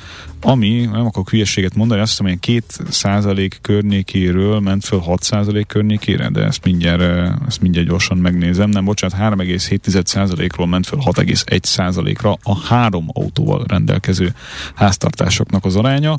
ami, 0.42 0.90
nem 0.92 1.06
akarok 1.06 1.30
hülyeséget 1.30 1.76
mondani, 1.76 2.02
azt 2.02 2.10
hiszem, 2.10 2.26
hogy 2.26 2.40
2 2.40 2.92
százalék 2.92 3.60
környékéről 3.62 4.60
ment 4.60 4.86
föl 4.86 5.00
6 5.00 5.24
százalék 5.24 5.68
környékére, 5.68 6.30
de 6.30 6.44
ezt 6.44 6.64
mindjárt, 6.64 7.32
ezt 7.48 7.62
mindjárt 7.62 7.88
gyorsan 7.88 8.18
megnézem. 8.18 8.70
Nem, 8.70 8.86
bocsánat, 8.86 9.36
3,7 9.40 10.06
százalékról 10.06 10.68
ment 10.68 10.86
föl 10.86 11.00
6,1 11.06 11.64
százalékra 11.64 12.38
a 12.44 12.58
három 12.58 13.06
autóval 13.14 13.64
rendelkező 13.68 14.34
háztartásoknak 14.76 15.66
az 15.66 15.76
aránya. 15.76 16.18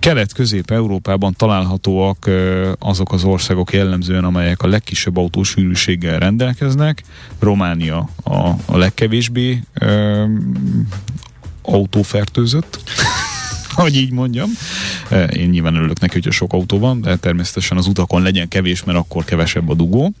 Kelet-Közép-Európában 0.00 1.34
találhatóak 1.36 2.30
azok 2.78 3.12
az 3.12 3.24
országok 3.24 3.72
jellemzően, 3.72 4.24
amelyek 4.24 4.62
a 4.62 4.68
legkisebb 4.68 5.16
autósűrűséggel 5.16 6.18
rendelkeznek. 6.18 7.02
Románia 7.38 8.08
a, 8.24 8.48
a 8.66 8.76
legkevésbé 8.76 9.62
ö, 9.74 10.24
autófertőzött, 11.62 12.82
hogy 13.80 13.96
így 13.96 14.12
mondjam. 14.12 14.50
Én 15.32 15.48
nyilván 15.48 15.74
örülök 15.74 16.00
neki, 16.00 16.12
hogyha 16.12 16.30
sok 16.30 16.52
autó 16.52 16.78
van, 16.78 17.00
de 17.00 17.16
természetesen 17.16 17.76
az 17.76 17.86
utakon 17.86 18.22
legyen 18.22 18.48
kevés, 18.48 18.84
mert 18.84 18.98
akkor 18.98 19.24
kevesebb 19.24 19.68
a 19.68 19.74
dugó. 19.74 20.12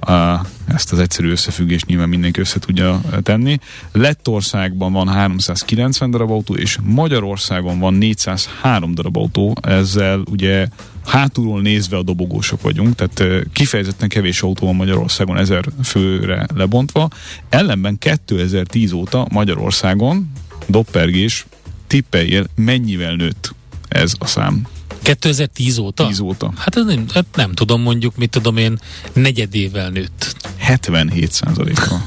A, 0.00 0.46
ezt 0.66 0.92
az 0.92 0.98
egyszerű 0.98 1.30
összefüggést 1.30 1.86
nyilván 1.86 2.08
mindenki 2.08 2.40
össze 2.40 2.58
tudja 2.58 3.00
tenni. 3.22 3.58
Lettországban 3.92 4.92
van 4.92 5.08
390 5.08 6.10
darab 6.10 6.30
autó, 6.30 6.54
és 6.54 6.78
Magyarországon 6.82 7.78
van 7.78 7.94
403 7.94 8.94
darab 8.94 9.16
autó, 9.16 9.56
ezzel 9.62 10.22
ugye 10.30 10.68
hátulról 11.04 11.60
nézve 11.60 11.96
a 11.96 12.02
dobogósok 12.02 12.62
vagyunk, 12.62 12.94
tehát 12.94 13.44
kifejezetten 13.52 14.08
kevés 14.08 14.42
autó 14.42 14.66
van 14.66 14.76
Magyarországon 14.76 15.36
1000 15.36 15.64
főre 15.84 16.46
lebontva. 16.54 17.08
Ellenben 17.48 17.98
2010 17.98 18.92
óta 18.92 19.26
Magyarországon 19.30 20.30
doppergés 20.66 21.46
tippeljél 21.86 22.46
mennyivel 22.54 23.14
nőtt 23.14 23.54
ez 23.88 24.12
a 24.18 24.26
szám 24.26 24.66
2010 25.14 25.78
óta? 25.78 26.06
10 26.06 26.20
óta. 26.20 26.52
Hát, 26.56 26.74
nem, 26.74 27.04
hát 27.12 27.26
nem 27.34 27.52
tudom, 27.52 27.82
mondjuk, 27.82 28.16
mit 28.16 28.30
tudom 28.30 28.56
én, 28.56 28.78
negyedével 29.12 29.90
nőtt. 29.90 30.36
77 30.56 31.32
százalékra. 31.32 32.06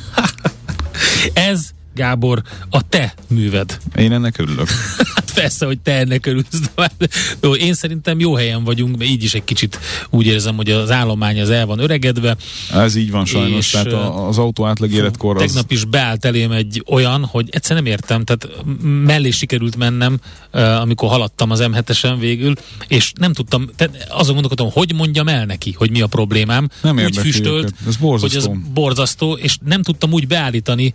Ez, 1.34 1.70
Gábor, 1.94 2.42
a 2.70 2.88
te 2.88 3.14
műved. 3.28 3.78
Én 3.96 4.12
ennek 4.12 4.38
örülök. 4.38 4.68
Hát 5.16 5.34
persze, 5.34 5.66
hogy 5.66 5.80
te 5.80 5.94
ennek 5.94 6.26
örülsz. 6.26 6.60
de 6.76 7.08
Jó, 7.42 7.56
én 7.56 7.74
szerintem 7.74 8.20
jó 8.20 8.36
helyen 8.36 8.64
vagyunk, 8.64 8.98
mert 8.98 9.10
így 9.10 9.24
is 9.24 9.34
egy 9.34 9.44
kicsit 9.44 9.80
úgy 10.10 10.26
érzem, 10.26 10.56
hogy 10.56 10.72
az 10.72 10.92
állomány 10.92 11.42
az 11.42 11.50
el 11.50 11.66
van 11.66 11.80
öregedve. 11.80 12.36
Ez 12.74 12.96
így 12.96 13.12
van 13.12 13.26
sajnos, 13.26 13.66
És, 13.66 13.72
tehát 13.72 13.94
az 14.28 14.38
autó 14.38 14.66
átlag 14.66 14.92
életkor 14.92 15.36
az... 15.36 15.42
Tegnap 15.42 15.72
is 15.72 15.86
beállt 15.86 16.26
elém 16.26 16.52
egy 16.52 16.84
olyan, 16.88 17.26
hogy 17.26 17.50
egyszer 17.52 17.76
nem 17.76 17.86
értem, 17.86 18.24
tehát 18.26 18.64
mellé 18.84 19.30
sikerült 19.30 19.76
mennem, 19.76 20.20
amikor 20.52 21.10
haladtam 21.10 21.52
az 21.52 21.60
M7-esen 21.64 22.16
végül, 22.20 22.54
és 22.88 23.12
nem 23.20 23.34
tudtam, 23.34 23.70
tehát 23.76 24.08
azon 24.10 24.34
gondolkodtam, 24.34 24.82
hogy 24.82 24.94
mondjam 24.96 25.28
el 25.28 25.46
neki, 25.46 25.72
hogy 25.78 25.92
mi 25.92 26.02
a 26.02 26.08
problémám. 26.08 26.70
Nem 26.82 26.98
úgy 26.98 27.18
füstölt, 27.18 27.64
őket. 27.64 27.74
Ez 27.88 27.96
borzasztó. 27.96 28.40
hogy 28.40 28.56
ez 28.56 28.72
borzasztó, 28.74 29.34
és 29.34 29.58
nem 29.66 29.82
tudtam 29.82 30.12
úgy 30.12 30.28
beállítani. 30.28 30.94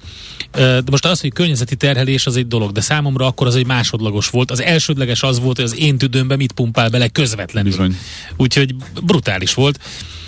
Eh, 0.50 0.60
De 0.60 0.90
most 0.90 1.04
az, 1.06 1.20
hogy 1.20 1.32
környezeti 1.32 1.76
terhelés 1.76 2.26
az 2.26 2.36
egy 2.36 2.46
dolog, 2.48 2.72
de 2.72 2.80
számomra 2.80 3.26
akkor 3.26 3.46
az 3.46 3.54
egy 3.54 3.66
másodlagos 3.66 4.28
volt. 4.28 4.50
Az 4.50 4.62
elsődleges 4.62 5.22
az 5.22 5.40
volt, 5.40 5.56
hogy 5.56 5.64
az 5.64 5.78
én 5.78 5.98
tüdőmbe 5.98 6.36
mit 6.36 6.52
pumpál 6.52 6.88
bele 6.88 7.08
közvetlenül. 7.08 7.70
Bizony. 7.70 7.96
Úgyhogy 8.36 8.74
brutális 9.04 9.54
volt. 9.54 9.80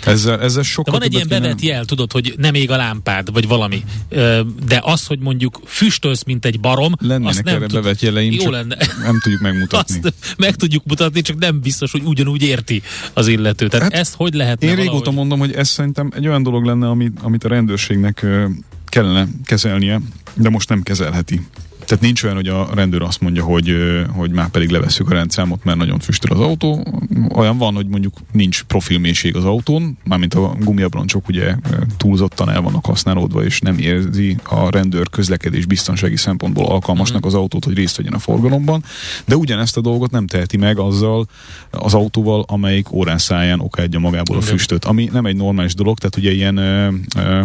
Ezzel, 0.05 0.41
ezzel 0.41 0.61
De 0.61 0.67
sokkal 0.67 0.93
van 0.93 1.03
egy 1.03 1.13
ilyen 1.13 1.27
bevett 1.27 1.61
jel, 1.61 1.85
tudod, 1.85 2.11
hogy 2.11 2.33
nem 2.37 2.53
ég 2.53 2.71
a 2.71 2.75
lámpád, 2.75 3.31
vagy 3.33 3.47
valami. 3.47 3.83
Ö, 4.09 4.41
De 4.67 4.81
az, 4.83 5.05
hogy 5.05 5.19
mondjuk 5.19 5.59
füstölsz, 5.65 6.23
mint 6.23 6.45
egy 6.45 6.59
barom, 6.59 6.91
azt 6.93 7.07
Lennének 7.07 7.43
nem 7.43 7.55
erre 7.55 7.65
tud... 7.65 7.73
bevett 7.73 7.99
jeleim, 8.01 8.31
Jó 8.31 8.49
lenne. 8.49 8.77
nem 9.03 9.18
tudjuk 9.19 9.41
megmutatni. 9.41 9.99
Azt 10.03 10.13
meg 10.37 10.55
tudjuk 10.55 10.83
mutatni, 10.85 11.21
csak 11.21 11.37
nem 11.37 11.59
biztos, 11.59 11.91
hogy 11.91 12.01
ugyanúgy 12.05 12.41
érti 12.41 12.81
az 13.13 13.27
illető. 13.27 13.67
Tehát 13.67 13.91
Hát, 13.91 14.01
ezt 14.01 14.15
hogy 14.15 14.33
lehetne 14.33 14.67
Én 14.67 14.75
valahogy... 14.75 14.91
régóta 14.93 15.11
mondom, 15.11 15.39
hogy 15.39 15.53
ez 15.53 15.67
szerintem 15.67 16.11
egy 16.15 16.27
olyan 16.27 16.43
dolog 16.43 16.65
lenne, 16.65 16.87
amit, 16.89 17.19
amit 17.21 17.43
a 17.43 17.47
rendőrségnek 17.47 18.25
kellene 18.85 19.27
kezelnie, 19.43 20.01
de 20.33 20.49
most 20.49 20.69
nem 20.69 20.81
kezelheti. 20.81 21.41
Tehát 21.89 22.03
nincs 22.03 22.23
olyan, 22.23 22.35
hogy 22.35 22.47
a 22.47 22.69
rendőr 22.73 23.01
azt 23.01 23.21
mondja, 23.21 23.43
hogy, 23.43 23.75
hogy 24.09 24.31
már 24.31 24.47
pedig 24.47 24.69
levesszük 24.69 25.09
a 25.09 25.13
rendszámot, 25.13 25.63
mert 25.63 25.77
nagyon 25.77 25.99
füstöl 25.99 26.31
az 26.31 26.39
autó. 26.39 26.85
Olyan 27.33 27.57
van, 27.57 27.73
hogy 27.73 27.87
mondjuk 27.87 28.13
nincs 28.31 28.63
profilmélység 28.63 29.35
az 29.35 29.43
autón, 29.45 29.97
mármint 30.03 30.33
a 30.33 30.55
gumiabroncsok 30.59 31.27
ugye 31.27 31.55
túlzottan 31.97 32.49
el 32.49 32.61
vannak 32.61 32.85
használódva, 32.85 33.43
és 33.43 33.59
nem 33.59 33.77
érzi 33.77 34.37
a 34.43 34.69
rendőr 34.69 35.09
közlekedés 35.09 35.65
biztonsági 35.65 36.17
szempontból 36.17 36.65
alkalmasnak 36.65 37.25
az 37.25 37.33
autót, 37.33 37.65
hogy 37.65 37.75
részt 37.75 37.97
vegyen 37.97 38.13
a 38.13 38.19
forgalomban, 38.19 38.83
de 39.25 39.35
ugyanezt 39.35 39.77
a 39.77 39.81
dolgot 39.81 40.11
nem 40.11 40.27
teheti 40.27 40.57
meg 40.57 40.79
azzal 40.79 41.27
az 41.71 41.93
autóval, 41.93 42.45
amelyik 42.47 42.91
órán 42.91 43.17
száján 43.17 43.59
okádja 43.59 43.99
magából 43.99 44.37
a 44.37 44.41
füstöt, 44.41 44.85
ami 44.85 45.09
nem 45.11 45.25
egy 45.25 45.35
normális 45.35 45.73
dolog, 45.73 45.97
tehát 45.97 46.17
ugye 46.17 46.31
ilyen 46.31 46.57
ö, 46.57 46.89
ö, 47.17 47.41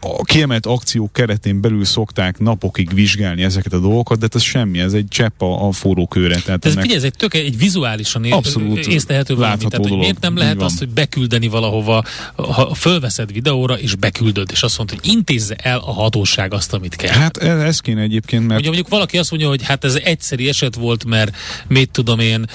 a 0.00 0.24
kiemelt 0.24 0.66
akciók 0.66 1.12
keretén 1.12 1.60
belül 1.60 1.84
szokták 1.84 2.38
napokig 2.38 2.94
vizsgálni 2.94 3.42
ezeket 3.42 3.72
a 3.72 3.78
dolgokat, 3.78 4.18
de 4.18 4.22
hát 4.22 4.34
ez 4.34 4.42
semmi, 4.42 4.78
ez 4.78 4.92
egy 4.92 5.06
csepp 5.08 5.42
a, 5.42 5.66
a 5.68 5.72
forró 5.72 6.06
kőre. 6.06 6.40
Tehát 6.40 6.64
ez 6.64 6.70
ennek... 6.70 6.82
figyelj, 6.82 7.00
ez 7.00 7.06
egy 7.06 7.16
tök 7.16 7.34
egy 7.34 7.58
vizuálisan 7.58 8.24
é- 8.24 8.32
Abszolút 8.32 8.86
észlehető 8.86 9.34
valami. 9.34 9.64
Tehát, 9.68 9.88
hogy 9.88 9.98
miért 9.98 10.20
nem 10.20 10.36
lehet 10.36 10.62
azt, 10.62 10.78
hogy 10.78 10.88
beküldeni 10.88 11.48
valahova, 11.48 12.04
ha 12.36 12.74
fölveszed 12.74 13.32
videóra, 13.32 13.78
és 13.78 13.94
beküldöd, 13.94 14.48
és 14.52 14.62
azt 14.62 14.78
mondod, 14.78 14.98
hogy 15.00 15.10
intézze 15.12 15.54
el 15.54 15.78
a 15.78 15.92
hatóság 15.92 16.52
azt, 16.52 16.72
amit 16.72 16.96
kell. 16.96 17.12
Hát 17.12 17.36
ez, 17.36 17.58
ez 17.58 17.80
kéne 17.80 18.00
egyébként, 18.00 18.40
mert... 18.40 18.52
Mondja, 18.52 18.70
mondjuk 18.70 18.88
valaki 18.88 19.18
azt 19.18 19.30
mondja, 19.30 19.48
hogy 19.48 19.62
hát 19.62 19.84
ez 19.84 19.94
egyszeri 19.94 20.48
eset 20.48 20.74
volt, 20.74 21.04
mert 21.04 21.36
mit 21.68 21.90
tudom 21.90 22.18
én, 22.18 22.46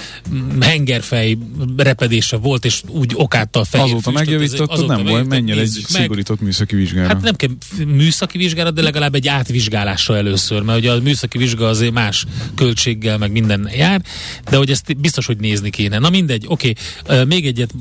hengerfej 0.60 1.38
repedése 1.76 2.36
volt, 2.36 2.64
és 2.64 2.82
úgy 2.88 3.12
okáttal 3.14 3.64
fehér 3.64 3.86
Azóta 3.86 4.10
megjavítottad, 4.10 4.86
nem 4.86 5.04
volt, 5.04 5.28
menjen 5.28 5.58
egy 5.58 5.68
szigorított 5.68 6.40
műszaki 6.40 6.76
vizsgára. 6.76 7.11
Hát 7.12 7.22
nem 7.22 7.34
kell 7.34 7.48
műszaki 7.86 8.38
vizsgálat, 8.38 8.74
de 8.74 8.82
legalább 8.82 9.14
egy 9.14 9.28
átvizsgálásra 9.28 10.16
először, 10.16 10.62
mert 10.62 10.78
ugye 10.78 10.92
a 10.92 11.00
műszaki 11.00 11.38
vizsga 11.38 11.68
azért 11.68 11.92
más 11.92 12.24
költséggel, 12.54 13.18
meg 13.18 13.32
minden 13.32 13.68
jár, 13.74 14.02
de 14.50 14.56
hogy 14.56 14.70
ezt 14.70 14.96
biztos, 15.00 15.26
hogy 15.26 15.36
nézni 15.36 15.70
kéne. 15.70 15.98
Na 15.98 16.10
mindegy, 16.10 16.44
oké, 16.48 16.72
okay. 17.02 17.24
még 17.24 17.46
egyet 17.46 17.74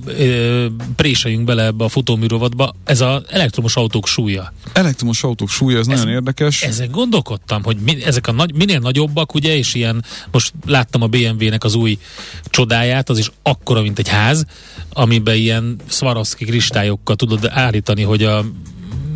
préseljünk 0.95 1.43
bele 1.43 1.63
ebbe 1.65 1.83
a 1.83 1.89
futóműrovatba, 1.89 2.73
ez 2.83 3.01
az 3.01 3.21
elektromos 3.29 3.75
autók 3.75 4.07
súlya. 4.07 4.53
Elektromos 4.73 5.23
autók 5.23 5.49
súlya, 5.49 5.79
ez, 5.79 5.87
ez 5.87 5.99
nagyon 5.99 6.13
érdekes. 6.13 6.61
Ezen 6.61 6.91
gondolkodtam, 6.91 7.63
hogy 7.63 7.77
mi, 7.77 8.03
ezek 8.03 8.27
a 8.27 8.31
nagy, 8.31 8.55
minél 8.55 8.79
nagyobbak, 8.79 9.33
ugye, 9.33 9.57
és 9.57 9.73
ilyen, 9.73 10.05
most 10.31 10.53
láttam 10.65 11.01
a 11.01 11.07
BMW-nek 11.07 11.63
az 11.63 11.75
új 11.75 11.97
csodáját, 12.45 13.09
az 13.09 13.17
is 13.17 13.31
akkora, 13.43 13.81
mint 13.81 13.99
egy 13.99 14.07
ház, 14.07 14.45
amiben 14.93 15.35
ilyen 15.35 15.79
Swarovski 15.87 16.45
kristályokkal 16.45 17.15
tudod 17.15 17.45
állítani, 17.49 18.01
hogy 18.01 18.23
a 18.23 18.45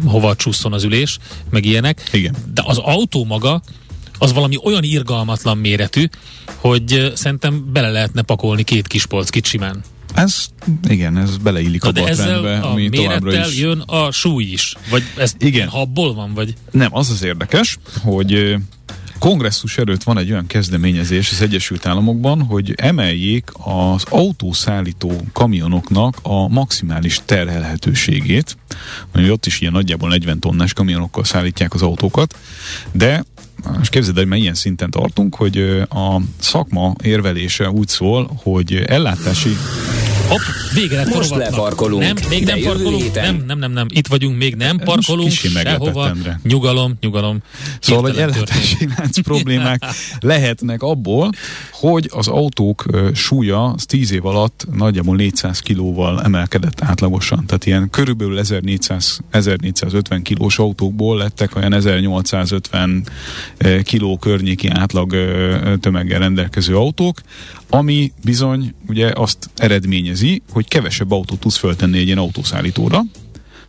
hova 0.05 0.35
csúszson 0.35 0.73
az 0.73 0.83
ülés, 0.83 1.17
meg 1.49 1.65
ilyenek. 1.65 2.09
Igen. 2.11 2.35
De 2.53 2.63
az 2.65 2.77
autó 2.77 3.25
maga, 3.25 3.61
az 4.17 4.33
valami 4.33 4.57
olyan 4.63 4.83
irgalmatlan 4.83 5.57
méretű, 5.57 6.05
hogy 6.55 7.11
szerintem 7.15 7.71
bele 7.73 7.89
lehetne 7.89 8.21
pakolni 8.21 8.63
két 8.63 8.87
kis 8.87 9.05
polckit 9.05 9.45
simán. 9.45 9.83
Ez, 10.13 10.47
igen, 10.87 11.17
ez 11.17 11.37
beleillik 11.37 11.81
Na 11.81 11.87
a 11.87 11.91
de 11.91 12.07
ezzel 12.07 12.27
trendbe, 12.27 12.57
a 12.57 12.71
ami 12.71 12.89
továbbra 12.89 13.47
is... 13.47 13.57
jön 13.57 13.79
a 13.79 14.11
súly 14.11 14.43
is. 14.43 14.75
Vagy 14.89 15.03
ez 15.17 15.33
Igen. 15.39 15.67
habból 15.67 16.13
van, 16.13 16.33
vagy? 16.33 16.53
Nem, 16.71 16.95
az 16.95 17.09
az 17.09 17.23
érdekes, 17.23 17.77
hogy 18.03 18.55
kongresszus 19.19 19.77
előtt 19.77 20.03
van 20.03 20.17
egy 20.17 20.31
olyan 20.31 20.47
kezdeményezés 20.47 21.31
az 21.31 21.41
Egyesült 21.41 21.85
Államokban, 21.85 22.41
hogy 22.41 22.73
emeljék 22.75 23.51
az 23.63 24.03
autószállító 24.09 25.11
kamionoknak 25.33 26.17
a 26.21 26.47
maximális 26.47 27.21
terhelhetőségét, 27.25 28.57
mert 29.11 29.29
ott 29.29 29.45
is 29.45 29.61
ilyen 29.61 29.73
nagyjából 29.73 30.09
40 30.09 30.39
tonnás 30.39 30.73
kamionokkal 30.73 31.23
szállítják 31.23 31.73
az 31.73 31.81
autókat, 31.81 32.37
de 32.91 33.25
most 33.77 33.91
képzeld, 33.91 34.17
hogy 34.17 34.37
ilyen 34.37 34.53
szinten 34.53 34.89
tartunk, 34.89 35.35
hogy 35.35 35.57
a 35.89 36.21
szakma 36.39 36.93
érvelése 37.03 37.69
úgy 37.69 37.87
szól, 37.87 38.39
hogy 38.43 38.75
ellátási 38.75 39.57
Hopp, 40.27 40.41
vége 40.73 40.95
lett 40.95 41.13
Most 41.13 41.35
leparkolunk, 41.35 42.01
Nem, 42.01 42.15
még 42.29 42.45
nem 42.45 42.59
parkolunk. 42.61 43.01
héten. 43.01 43.35
Nem, 43.35 43.45
nem, 43.45 43.59
nem, 43.59 43.71
nem. 43.71 43.87
Itt 43.89 44.07
vagyunk, 44.07 44.37
még 44.37 44.55
nem 44.55 44.77
parkolunk 44.77 45.29
kicsi 45.29 45.47
sehova. 45.47 46.15
Nyugalom, 46.43 46.93
nyugalom. 47.01 47.37
Szóval, 47.79 48.03
hogy 48.03 48.17
ellátási 48.17 48.87
lánc 48.97 49.19
problémák 49.19 49.83
lehetnek 50.19 50.81
abból, 50.81 51.29
hogy 51.71 52.09
az 52.13 52.27
autók 52.27 52.85
súlya 53.13 53.65
az 53.65 53.85
10 53.85 54.11
év 54.11 54.25
alatt 54.25 54.67
nagyjából 54.75 55.15
400 55.15 55.59
kilóval 55.59 56.21
emelkedett 56.23 56.81
átlagosan. 56.81 57.45
Tehát 57.45 57.65
ilyen 57.65 57.89
körülbelül 57.89 58.39
1400, 58.39 59.19
1450 59.31 60.21
kilós 60.21 60.59
autókból 60.59 61.17
lettek 61.17 61.55
olyan 61.55 61.73
1850 61.73 63.03
ö, 63.57 63.81
kiló 63.81 64.17
környéki 64.17 64.67
átlag 64.67 65.15
tömeggel 65.79 66.19
rendelkező 66.19 66.75
autók, 66.75 67.21
ami 67.69 68.11
bizony 68.23 68.73
ugye 68.87 69.11
azt 69.15 69.49
eredményezi, 70.15 70.41
hogy 70.51 70.67
kevesebb 70.67 71.11
autót 71.11 71.39
tudsz 71.39 71.57
föltenni 71.57 71.97
egy 71.97 72.05
ilyen 72.05 72.17
autószállítóra, 72.17 73.01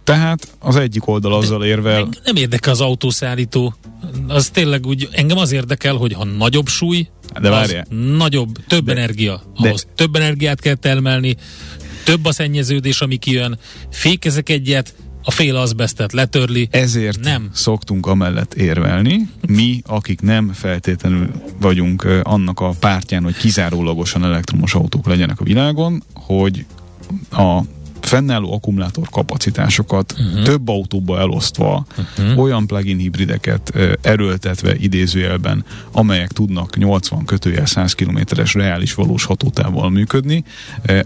tehát 0.04 0.56
az 0.58 0.76
egyik 0.76 1.06
oldal 1.08 1.34
azzal 1.34 1.64
érvel, 1.64 2.04
Meg 2.04 2.18
nem 2.24 2.36
érdekel 2.36 2.72
az 2.72 2.80
autószállító. 2.80 3.74
Az 4.28 4.48
tényleg 4.48 4.86
úgy, 4.86 5.08
engem 5.12 5.38
az 5.38 5.52
érdekel, 5.52 5.94
hogy 5.94 6.12
ha 6.12 6.24
nagyobb 6.24 6.66
súly, 6.68 7.08
De 7.40 7.48
az 7.48 7.54
várjál. 7.54 7.86
nagyobb, 8.16 8.56
több 8.66 8.84
De- 8.84 8.92
energia. 8.92 9.42
de- 9.60 9.68
Ahhoz 9.68 9.86
több 9.94 10.16
energiát 10.16 10.60
kell 10.60 10.74
termelni, 10.74 11.36
több 12.04 12.24
a 12.24 12.32
szennyeződés, 12.32 13.00
ami 13.00 13.16
kijön. 13.16 13.58
Fékezek 13.90 14.48
egyet, 14.48 14.94
a 15.26 15.30
fél 15.30 15.56
azbesztet 15.56 16.12
letörli. 16.12 16.68
Ezért 16.70 17.20
Nem. 17.20 17.48
szoktunk 17.52 18.06
amellett 18.06 18.54
érvelni, 18.54 19.28
mi, 19.48 19.82
akik 19.86 20.20
nem 20.20 20.52
feltétlenül 20.52 21.30
vagyunk 21.60 22.06
annak 22.22 22.60
a 22.60 22.74
pártján, 22.80 23.22
hogy 23.22 23.36
kizárólagosan 23.36 24.24
elektromos 24.24 24.74
autók 24.74 25.06
legyenek 25.06 25.40
a 25.40 25.44
világon, 25.44 26.02
hogy 26.14 26.64
a 27.30 27.60
fennálló 28.00 28.52
akkumulátor 28.52 29.08
kapacitásokat 29.10 30.14
uh-huh. 30.18 30.42
több 30.42 30.68
autóba 30.68 31.18
elosztva, 31.18 31.86
uh-huh. 32.18 32.38
olyan 32.38 32.66
plug-in 32.66 32.98
hibrideket 32.98 33.72
erőltetve 34.00 34.74
idézőjelben, 34.76 35.64
amelyek 35.92 36.32
tudnak 36.32 36.76
80 36.76 37.24
kötőjel 37.24 37.66
100 37.66 37.92
kilométeres 37.92 38.54
reális 38.54 38.94
valós 38.94 39.24
hatótávval 39.24 39.90
működni, 39.90 40.44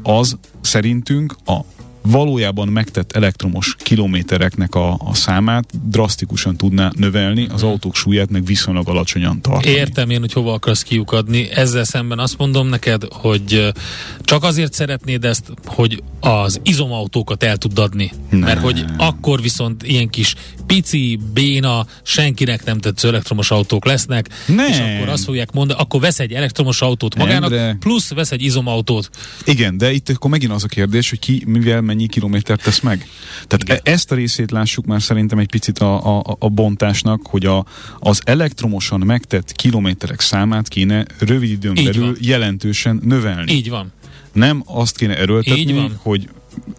az 0.02 0.36
szerintünk 0.60 1.36
a 1.46 1.60
valójában 2.02 2.68
megtett 2.68 3.12
elektromos 3.12 3.76
kilométereknek 3.78 4.74
a, 4.74 4.92
a 4.92 5.14
számát 5.14 5.88
drasztikusan 5.90 6.56
tudná 6.56 6.90
növelni, 6.96 7.46
az 7.52 7.62
autók 7.62 7.94
súlyát 7.94 8.30
meg 8.30 8.44
viszonylag 8.44 8.88
alacsonyan 8.88 9.40
tartani. 9.40 9.74
Értem 9.74 10.10
én, 10.10 10.20
hogy 10.20 10.32
hova 10.32 10.52
akarsz 10.52 10.82
kiukadni. 10.82 11.50
Ezzel 11.50 11.84
szemben 11.84 12.18
azt 12.18 12.38
mondom 12.38 12.68
neked, 12.68 13.02
hogy 13.10 13.72
csak 14.20 14.42
azért 14.42 14.72
szeretnéd 14.72 15.24
ezt, 15.24 15.52
hogy 15.64 16.02
az 16.20 16.60
izomautókat 16.62 17.42
el 17.42 17.56
tud 17.56 17.78
adni. 17.78 18.12
Nem. 18.30 18.40
Mert 18.40 18.60
hogy 18.60 18.84
akkor 18.96 19.40
viszont 19.40 19.82
ilyen 19.82 20.08
kis 20.08 20.34
pici, 20.66 21.18
béna, 21.32 21.86
senkinek 22.02 22.64
nem 22.64 22.78
tetsző 22.78 23.08
elektromos 23.08 23.50
autók 23.50 23.84
lesznek, 23.84 24.28
Nem. 24.46 24.66
és 24.66 24.78
akkor 24.78 25.08
azt 25.08 25.24
fogják 25.24 25.52
mondani, 25.52 25.80
akkor 25.80 26.00
vesz 26.00 26.18
egy 26.18 26.32
elektromos 26.32 26.82
autót 26.82 27.14
magának, 27.14 27.52
Endre. 27.52 27.76
plusz 27.80 28.12
vesz 28.12 28.30
egy 28.30 28.42
izomautót. 28.42 29.10
Igen, 29.44 29.78
de 29.78 29.92
itt 29.92 30.08
akkor 30.08 30.30
megint 30.30 30.52
az 30.52 30.64
a 30.64 30.66
kérdés, 30.66 31.10
hogy 31.10 31.18
ki 31.18 31.42
mivel 31.46 31.80
mennyi 31.80 31.99
kilométert 32.06 32.62
tesz 32.62 32.80
meg. 32.80 33.06
Tehát 33.46 33.62
Igen. 33.62 33.80
e- 33.82 33.90
ezt 33.90 34.12
a 34.12 34.14
részét 34.14 34.50
lássuk 34.50 34.84
már 34.86 35.02
szerintem 35.02 35.38
egy 35.38 35.48
picit 35.50 35.78
a, 35.78 36.18
a, 36.18 36.36
a 36.38 36.48
bontásnak, 36.48 37.20
hogy 37.26 37.46
a, 37.46 37.64
az 37.98 38.20
elektromosan 38.24 39.00
megtett 39.00 39.52
kilométerek 39.52 40.20
számát 40.20 40.68
kéne 40.68 41.06
rövid 41.18 41.50
időn 41.50 41.76
Így 41.76 41.84
belül 41.84 42.04
van. 42.04 42.16
jelentősen 42.20 43.00
növelni. 43.04 43.52
Így 43.52 43.70
van. 43.70 43.92
Nem 44.32 44.62
azt 44.66 44.96
kéne 44.96 45.12
Így 45.12 45.18
erőltetni, 45.18 45.72
van. 45.72 45.98
hogy 46.02 46.28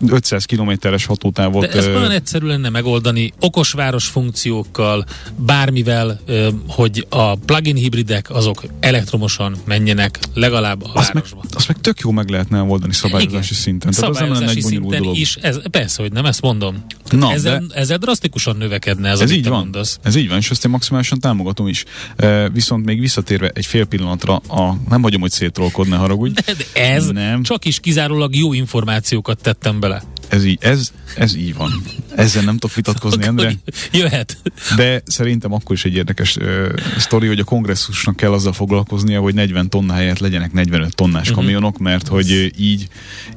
500 0.07 0.45
kilométeres 0.45 1.05
hatótávot... 1.05 1.61
De 1.67 1.71
ez 1.77 1.85
ö, 1.85 1.95
olyan 1.97 2.11
egyszerű 2.11 2.45
lenne 2.47 2.69
megoldani 2.69 3.33
okosváros 3.39 4.05
funkciókkal, 4.05 5.05
bármivel, 5.35 6.19
ö, 6.25 6.49
hogy 6.67 7.05
a 7.09 7.35
plug-in 7.35 7.75
hibridek 7.75 8.29
azok 8.29 8.63
elektromosan 8.79 9.55
menjenek 9.65 10.19
legalább 10.33 10.83
a 10.83 10.89
azt 10.93 11.13
meg, 11.13 11.23
városba. 11.23 11.41
azt 11.53 11.67
meg 11.67 11.81
tök 11.81 11.99
jó 11.99 12.11
meg 12.11 12.29
lehetne 12.29 12.61
oldani 12.61 12.93
szabályozási 12.93 13.29
Igen. 13.51 13.61
szinten. 13.61 13.91
Tehát 13.91 14.09
az 14.09 14.17
nem 14.17 14.25
lenne 14.25 14.35
Szabályozási 14.39 14.61
bonyolult 14.61 14.91
szinten 14.93 15.01
dolog. 15.01 15.17
is, 15.17 15.35
ez, 15.35 15.69
persze, 15.71 16.01
hogy 16.01 16.11
nem, 16.11 16.25
ezt 16.25 16.41
mondom. 16.41 16.85
Na, 17.09 17.31
ezzel, 17.33 17.59
de- 17.67 17.75
ezzel 17.79 17.97
drasztikusan 17.97 18.55
növekedne 18.57 19.09
ez, 19.09 19.19
Ez 19.19 19.31
így 19.31 19.47
van. 19.47 19.59
mondasz. 19.59 19.99
Ez 20.03 20.15
így 20.15 20.27
van, 20.27 20.37
és 20.37 20.51
ezt 20.51 20.65
én 20.65 20.71
maximálisan 20.71 21.19
támogatom 21.19 21.67
is. 21.67 21.83
E, 22.15 22.49
viszont 22.49 22.85
még 22.85 22.99
visszatérve 22.99 23.51
egy 23.53 23.65
fél 23.65 23.85
pillanatra, 23.85 24.35
a, 24.35 24.75
nem 24.89 25.01
hagyom, 25.01 25.21
hogy 25.21 25.31
szétrolkod, 25.31 25.87
ne 25.87 25.95
haragudj. 25.95 26.41
De, 26.45 26.53
de 26.53 26.81
ez 26.81 27.07
Nem. 27.07 27.43
csak 27.43 27.65
is 27.65 27.79
kizárólag 27.79 28.35
jó 28.35 28.53
információkat 28.53 29.41
tettem 29.61 29.79
bele. 29.81 30.01
Ez 30.27 30.45
így, 30.45 30.57
ez, 30.61 30.91
ez 31.15 31.35
így 31.35 31.55
van. 31.55 31.83
Ezzel 32.15 32.43
nem 32.43 32.57
tudok 32.57 32.75
vitatkozni, 32.75 33.25
Endre. 33.25 33.53
Jöhet. 33.91 34.37
De 34.75 35.01
szerintem 35.05 35.53
akkor 35.53 35.75
is 35.75 35.85
egy 35.85 35.95
érdekes 35.95 36.35
uh, 36.35 36.67
sztori, 36.97 37.27
hogy 37.27 37.39
a 37.39 37.43
kongresszusnak 37.43 38.15
kell 38.15 38.31
azzal 38.31 38.53
foglalkoznia, 38.53 39.21
hogy 39.21 39.33
40 39.33 39.69
tonna 39.69 39.93
helyett 39.93 40.19
legyenek 40.19 40.53
45 40.53 40.95
tonnás 40.95 41.29
uh-huh. 41.29 41.43
kamionok, 41.43 41.77
mert 41.77 42.07
hogy 42.07 42.53
így, 42.57 42.87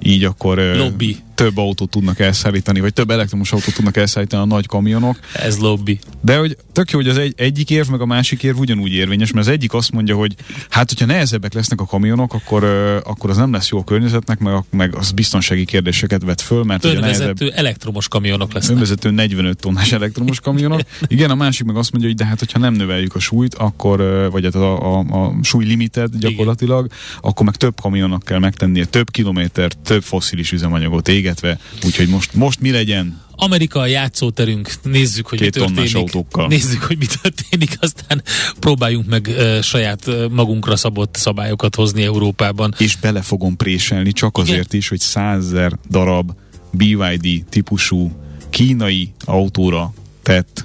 így 0.03 0.25
akkor 0.25 0.59
uh, 0.59 0.77
Lobby 0.77 1.23
több 1.35 1.57
autót 1.57 1.91
tudnak 1.91 2.21
elszállítani, 2.21 2.81
vagy 2.81 2.93
több 2.93 3.11
elektromos 3.11 3.53
autót 3.53 3.75
tudnak 3.75 3.97
elszállítani 3.97 4.43
a 4.43 4.47
nagy 4.47 4.67
kamionok. 4.67 5.19
Ez 5.33 5.59
lobby. 5.59 5.99
De 6.21 6.37
hogy 6.37 6.57
tök 6.73 6.91
jó, 6.91 6.99
hogy 6.99 7.09
az 7.09 7.19
egy, 7.19 7.35
egyik 7.37 7.71
érv, 7.71 7.89
meg 7.89 8.01
a 8.01 8.07
másik 8.07 8.43
érv 8.43 8.59
ugyanúgy 8.59 8.93
érvényes, 8.93 9.33
mert 9.33 9.47
az 9.47 9.53
egyik 9.53 9.75
azt 9.75 9.93
mondja, 9.93 10.17
hogy 10.17 10.35
hát, 10.69 10.89
hogyha 10.89 11.07
nehezebbek 11.07 11.53
lesznek 11.53 11.81
a 11.81 11.87
kamionok, 11.87 12.35
akkor, 12.35 12.65
uh, 12.65 12.97
akkor 13.05 13.31
az 13.31 13.37
nem 13.37 13.53
lesz 13.53 13.69
jó 13.69 13.79
a 13.79 13.85
környezetnek, 13.85 14.39
meg, 14.39 14.55
meg 14.71 14.95
az 14.97 15.11
biztonsági 15.11 15.65
kérdéseket 15.65 16.23
vet 16.23 16.41
föl, 16.41 16.65
mert 16.83 17.01
nehezebb... 17.01 17.37
elektromos 17.55 18.09
kamionok 18.09 18.53
lesznek. 18.53 18.73
Önvezető 18.73 19.11
45 19.11 19.61
tonnás 19.61 19.93
elektromos 19.93 20.41
kamionok. 20.41 20.81
Igen, 21.07 21.31
a 21.31 21.35
másik 21.35 21.67
meg 21.67 21.77
azt 21.77 21.93
mondja, 21.93 22.11
hogy 22.11 22.19
de 22.19 22.25
hát, 22.25 22.39
hogyha 22.39 22.59
nem 22.59 22.75
növeljük 22.75 23.15
a 23.15 23.19
súlyt, 23.19 23.55
akkor, 23.55 24.29
vagy 24.31 24.45
hát 24.45 24.55
a, 24.55 24.99
a, 24.99 24.99
a 24.99 25.35
súly 25.43 25.65
limitet 25.65 26.19
gyakorlatilag, 26.19 26.85
Igen. 26.85 26.99
akkor 27.21 27.47
meg 27.47 27.57
több 27.57 27.81
kamionnak 27.81 28.23
kell 28.23 28.39
megtennie, 28.39 28.85
több 28.85 29.11
kilométer, 29.11 29.73
több 29.73 30.03
fosszilis 30.03 30.53
üzemanyagot 30.53 31.09
égetve, 31.09 31.59
úgyhogy 31.85 32.09
most, 32.09 32.35
most 32.35 32.61
mi 32.61 32.71
legyen? 32.71 33.23
Amerika 33.37 33.81
a 33.81 33.87
játszóterünk, 33.87 34.71
nézzük, 34.83 35.27
hogy 35.27 35.39
Két 35.39 35.55
mi 35.55 35.61
történik. 35.61 35.97
Autókkal. 35.97 36.47
Nézzük, 36.47 36.83
hogy 36.83 36.99
mi 36.99 37.07
történik, 37.23 37.77
aztán 37.81 38.23
próbáljunk 38.59 39.09
meg 39.09 39.27
uh, 39.37 39.61
saját 39.61 40.11
magunkra 40.31 40.77
szabott 40.77 41.17
szabályokat 41.17 41.75
hozni 41.75 42.03
Európában. 42.03 42.75
És 42.79 42.97
bele 42.97 43.23
fogom 43.23 43.57
préselni 43.57 44.13
csak 44.13 44.39
Igen. 44.39 44.51
azért 44.51 44.73
is, 44.73 44.89
hogy 44.89 45.01
százezer 45.01 45.73
darab 45.91 46.33
BYD 46.77 47.45
típusú 47.49 48.13
kínai 48.51 49.13
autóra 49.25 49.93
tett 50.23 50.65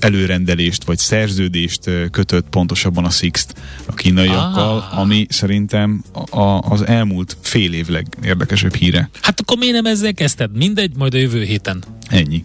előrendelést 0.00 0.84
vagy 0.84 0.98
szerződést 0.98 1.90
kötött 2.10 2.48
pontosabban 2.48 3.04
a 3.04 3.10
Sixt 3.10 3.54
a 3.86 3.94
kínaiakkal, 3.94 4.76
ah. 4.76 4.98
ami 4.98 5.26
szerintem 5.28 6.04
a, 6.30 6.58
az 6.58 6.86
elmúlt 6.86 7.36
fél 7.40 7.72
év 7.72 7.88
legérdekesebb 7.88 8.74
híre. 8.74 9.10
Hát 9.20 9.40
akkor 9.40 9.58
miért 9.58 9.74
nem 9.74 9.86
ezzel 9.86 10.14
kezdted? 10.14 10.56
Mindegy, 10.56 10.96
majd 10.96 11.14
a 11.14 11.18
jövő 11.18 11.42
héten. 11.42 11.84
Ennyi. 12.08 12.44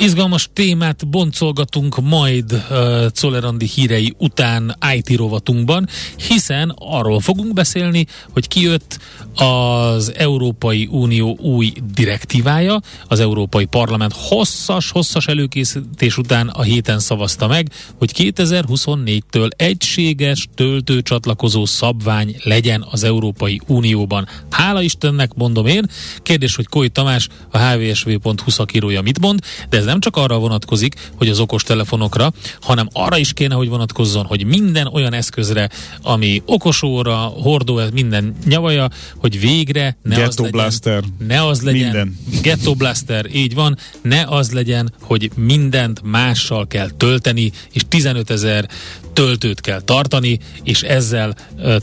Izgalmas 0.00 0.48
témát 0.52 1.08
boncolgatunk 1.08 2.00
majd 2.00 2.52
uh, 2.52 3.06
Czolerandi 3.06 3.66
hírei 3.66 4.14
után 4.18 4.76
IT 4.94 5.16
rovatunkban, 5.16 5.88
hiszen 6.28 6.74
arról 6.78 7.20
fogunk 7.20 7.52
beszélni, 7.52 8.06
hogy 8.32 8.48
kijött 8.48 8.98
az 9.34 10.12
Európai 10.16 10.88
Unió 10.90 11.36
új 11.40 11.72
direktívája, 11.94 12.80
az 13.08 13.20
Európai 13.20 13.64
Parlament 13.64 14.12
hosszas-hosszas 14.16 15.26
előkészítés 15.26 16.18
után 16.18 16.48
a 16.48 16.62
héten 16.62 16.98
szavazta 16.98 17.46
meg, 17.46 17.70
hogy 17.98 18.12
2024-től 18.16 19.48
egységes 19.56 20.48
töltőcsatlakozó 20.54 21.64
szabvány 21.64 22.36
legyen 22.42 22.86
az 22.90 23.02
Európai 23.02 23.60
Unióban. 23.66 24.28
Hála 24.50 24.82
Istennek 24.82 25.34
mondom 25.34 25.66
én, 25.66 25.86
kérdés, 26.22 26.56
hogy 26.56 26.66
Koly 26.66 26.88
Tamás, 26.88 27.28
a 27.50 27.58
hvsv.hu 27.58 28.50
szakírója 28.50 29.02
mit 29.02 29.20
mond, 29.20 29.40
de 29.68 29.76
ez 29.76 29.88
nem 29.90 30.00
csak 30.00 30.16
arra 30.16 30.38
vonatkozik, 30.38 30.94
hogy 31.16 31.28
az 31.28 31.40
okos 31.40 31.62
telefonokra, 31.62 32.32
hanem 32.60 32.88
arra 32.92 33.16
is 33.16 33.32
kéne, 33.32 33.54
hogy 33.54 33.68
vonatkozzon, 33.68 34.24
hogy 34.24 34.44
minden 34.44 34.86
olyan 34.86 35.12
eszközre, 35.12 35.68
ami 36.02 36.42
okosóra, 36.46 37.14
hordó, 37.16 37.80
minden 37.92 38.34
nyavaja, 38.44 38.88
hogy 39.16 39.40
végre 39.40 39.96
ne 40.02 40.14
Ghetto 40.14 40.28
az 40.28 40.36
legyen, 40.36 40.50
Blaster. 40.50 41.02
ne 41.26 41.46
az 41.46 41.62
legyen, 41.62 41.82
minden. 41.82 42.18
Ghetto 42.42 42.74
Blaster, 42.74 43.26
így 43.34 43.54
van, 43.54 43.78
ne 44.02 44.22
az 44.22 44.50
legyen, 44.50 44.92
hogy 45.00 45.30
mindent 45.36 46.02
mással 46.02 46.66
kell 46.66 46.90
tölteni, 46.96 47.52
és 47.72 47.82
15 47.88 48.30
ezer 48.30 48.68
töltőt 49.12 49.60
kell 49.60 49.80
tartani, 49.80 50.38
és 50.62 50.82
ezzel 50.82 51.34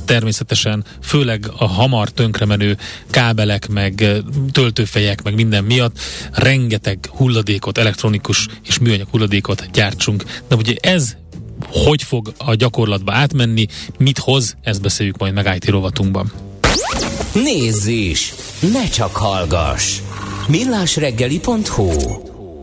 természetesen 0.05 0.85
főleg 1.01 1.49
a 1.57 1.67
hamar 1.67 2.09
tönkremenő 2.09 2.77
kábelek, 3.09 3.67
meg 3.67 4.21
töltőfejek, 4.51 5.23
meg 5.23 5.35
minden 5.35 5.63
miatt 5.63 5.99
rengeteg 6.31 7.09
hulladékot, 7.09 7.77
elektronikus 7.77 8.47
és 8.67 8.79
műanyag 8.79 9.07
hulladékot 9.11 9.69
gyártsunk. 9.73 10.23
De 10.47 10.55
ugye 10.55 10.75
ez 10.81 11.15
hogy 11.71 12.03
fog 12.03 12.33
a 12.37 12.55
gyakorlatba 12.55 13.13
átmenni, 13.13 13.65
mit 13.97 14.17
hoz, 14.17 14.55
ezt 14.61 14.81
beszéljük 14.81 15.17
majd 15.17 15.33
meg 15.33 15.55
IT 15.55 15.69
rovatunkban. 15.69 16.31
Nézz 17.33 17.85
is! 17.85 18.33
Ne 18.73 18.89
csak 18.89 19.15
hallgass! 19.15 19.99
millásreggeli.hu 20.47 22.35